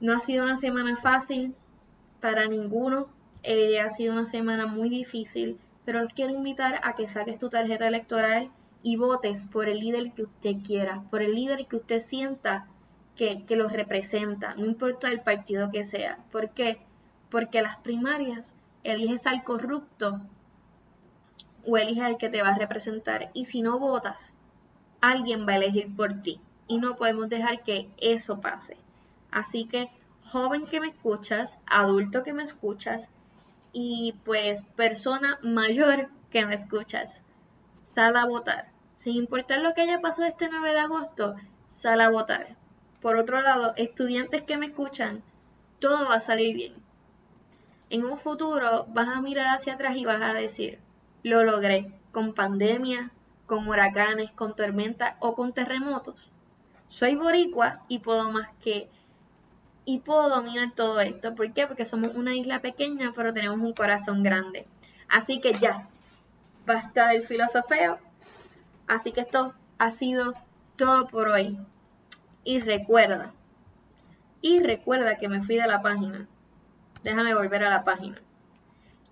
no 0.00 0.16
ha 0.16 0.18
sido 0.18 0.42
una 0.42 0.56
semana 0.56 0.96
fácil 0.96 1.54
para 2.20 2.48
ninguno, 2.48 3.08
eh, 3.44 3.78
ha 3.78 3.90
sido 3.90 4.12
una 4.12 4.26
semana 4.26 4.66
muy 4.66 4.88
difícil, 4.88 5.60
pero 5.84 6.04
quiero 6.12 6.32
invitar 6.32 6.80
a 6.82 6.96
que 6.96 7.06
saques 7.06 7.38
tu 7.38 7.50
tarjeta 7.50 7.86
electoral 7.86 8.50
y 8.82 8.96
votes 8.96 9.46
por 9.46 9.68
el 9.68 9.78
líder 9.78 10.12
que 10.12 10.24
usted 10.24 10.56
quiera, 10.66 11.04
por 11.08 11.22
el 11.22 11.36
líder 11.36 11.68
que 11.68 11.76
usted 11.76 12.00
sienta 12.00 12.66
que, 13.18 13.44
que 13.44 13.56
lo 13.56 13.68
representa, 13.68 14.54
no 14.54 14.64
importa 14.64 15.08
el 15.08 15.20
partido 15.20 15.70
que 15.70 15.84
sea. 15.84 16.18
¿Por 16.32 16.50
qué? 16.50 16.80
Porque 17.30 17.60
las 17.60 17.76
primarias 17.76 18.54
eliges 18.84 19.26
al 19.26 19.44
corrupto 19.44 20.20
o 21.66 21.76
eliges 21.76 22.04
al 22.04 22.16
que 22.16 22.30
te 22.30 22.40
va 22.40 22.50
a 22.50 22.58
representar. 22.58 23.30
Y 23.34 23.46
si 23.46 23.60
no 23.60 23.78
votas, 23.78 24.32
alguien 25.02 25.46
va 25.46 25.52
a 25.52 25.56
elegir 25.56 25.94
por 25.94 26.22
ti. 26.22 26.40
Y 26.66 26.78
no 26.78 26.96
podemos 26.96 27.28
dejar 27.28 27.62
que 27.62 27.90
eso 27.98 28.40
pase. 28.40 28.76
Así 29.30 29.66
que, 29.66 29.90
joven 30.30 30.66
que 30.66 30.80
me 30.80 30.88
escuchas, 30.88 31.58
adulto 31.66 32.22
que 32.22 32.32
me 32.32 32.44
escuchas, 32.44 33.10
y 33.72 34.14
pues 34.24 34.62
persona 34.76 35.38
mayor 35.42 36.08
que 36.30 36.46
me 36.46 36.54
escuchas, 36.54 37.20
sal 37.94 38.16
a 38.16 38.26
votar. 38.26 38.68
Sin 38.96 39.14
importar 39.14 39.60
lo 39.60 39.74
que 39.74 39.82
haya 39.82 40.00
pasado 40.00 40.26
este 40.26 40.48
9 40.50 40.72
de 40.72 40.80
agosto, 40.80 41.36
sal 41.68 42.00
a 42.00 42.10
votar. 42.10 42.56
Por 43.00 43.16
otro 43.16 43.40
lado, 43.40 43.74
estudiantes 43.76 44.42
que 44.42 44.56
me 44.56 44.66
escuchan, 44.66 45.22
todo 45.78 46.08
va 46.08 46.16
a 46.16 46.20
salir 46.20 46.54
bien. 46.54 46.74
En 47.90 48.04
un 48.04 48.18
futuro 48.18 48.86
vas 48.88 49.08
a 49.08 49.20
mirar 49.20 49.46
hacia 49.48 49.74
atrás 49.74 49.96
y 49.96 50.04
vas 50.04 50.20
a 50.20 50.34
decir, 50.34 50.78
lo 51.22 51.44
logré 51.44 51.92
con 52.12 52.34
pandemia, 52.34 53.12
con 53.46 53.68
huracanes, 53.68 54.30
con 54.32 54.54
tormentas 54.56 55.14
o 55.20 55.34
con 55.34 55.52
terremotos. 55.52 56.32
Soy 56.88 57.14
boricua 57.14 57.84
y 57.88 58.00
puedo 58.00 58.30
más 58.30 58.50
que 58.62 58.88
y 59.84 60.00
puedo 60.00 60.28
dominar 60.28 60.74
todo 60.74 61.00
esto. 61.00 61.34
¿Por 61.34 61.54
qué? 61.54 61.66
Porque 61.66 61.86
somos 61.86 62.14
una 62.14 62.34
isla 62.34 62.60
pequeña, 62.60 63.12
pero 63.16 63.32
tenemos 63.32 63.58
un 63.58 63.72
corazón 63.72 64.22
grande. 64.22 64.66
Así 65.08 65.40
que 65.40 65.54
ya, 65.54 65.88
basta 66.66 67.08
del 67.08 67.22
filosofeo. 67.22 67.98
Así 68.86 69.12
que 69.12 69.22
esto 69.22 69.54
ha 69.78 69.90
sido 69.90 70.34
todo 70.76 71.08
por 71.08 71.28
hoy. 71.28 71.58
Y 72.48 72.60
recuerda, 72.60 73.34
y 74.40 74.60
recuerda 74.60 75.18
que 75.18 75.28
me 75.28 75.42
fui 75.42 75.56
de 75.56 75.66
la 75.66 75.82
página. 75.82 76.26
Déjame 77.04 77.34
volver 77.34 77.62
a 77.62 77.68
la 77.68 77.84
página 77.84 78.22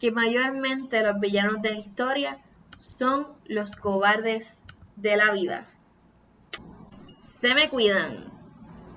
que 0.01 0.11
mayormente 0.11 1.03
los 1.03 1.20
villanos 1.20 1.61
de 1.61 1.72
la 1.72 1.79
historia 1.79 2.38
son 2.79 3.27
los 3.44 3.77
cobardes 3.77 4.62
de 4.96 5.18
la 5.18 5.33
vida. 5.33 5.66
Se 7.42 7.55
me 7.55 7.68
cuidan. 7.68 8.36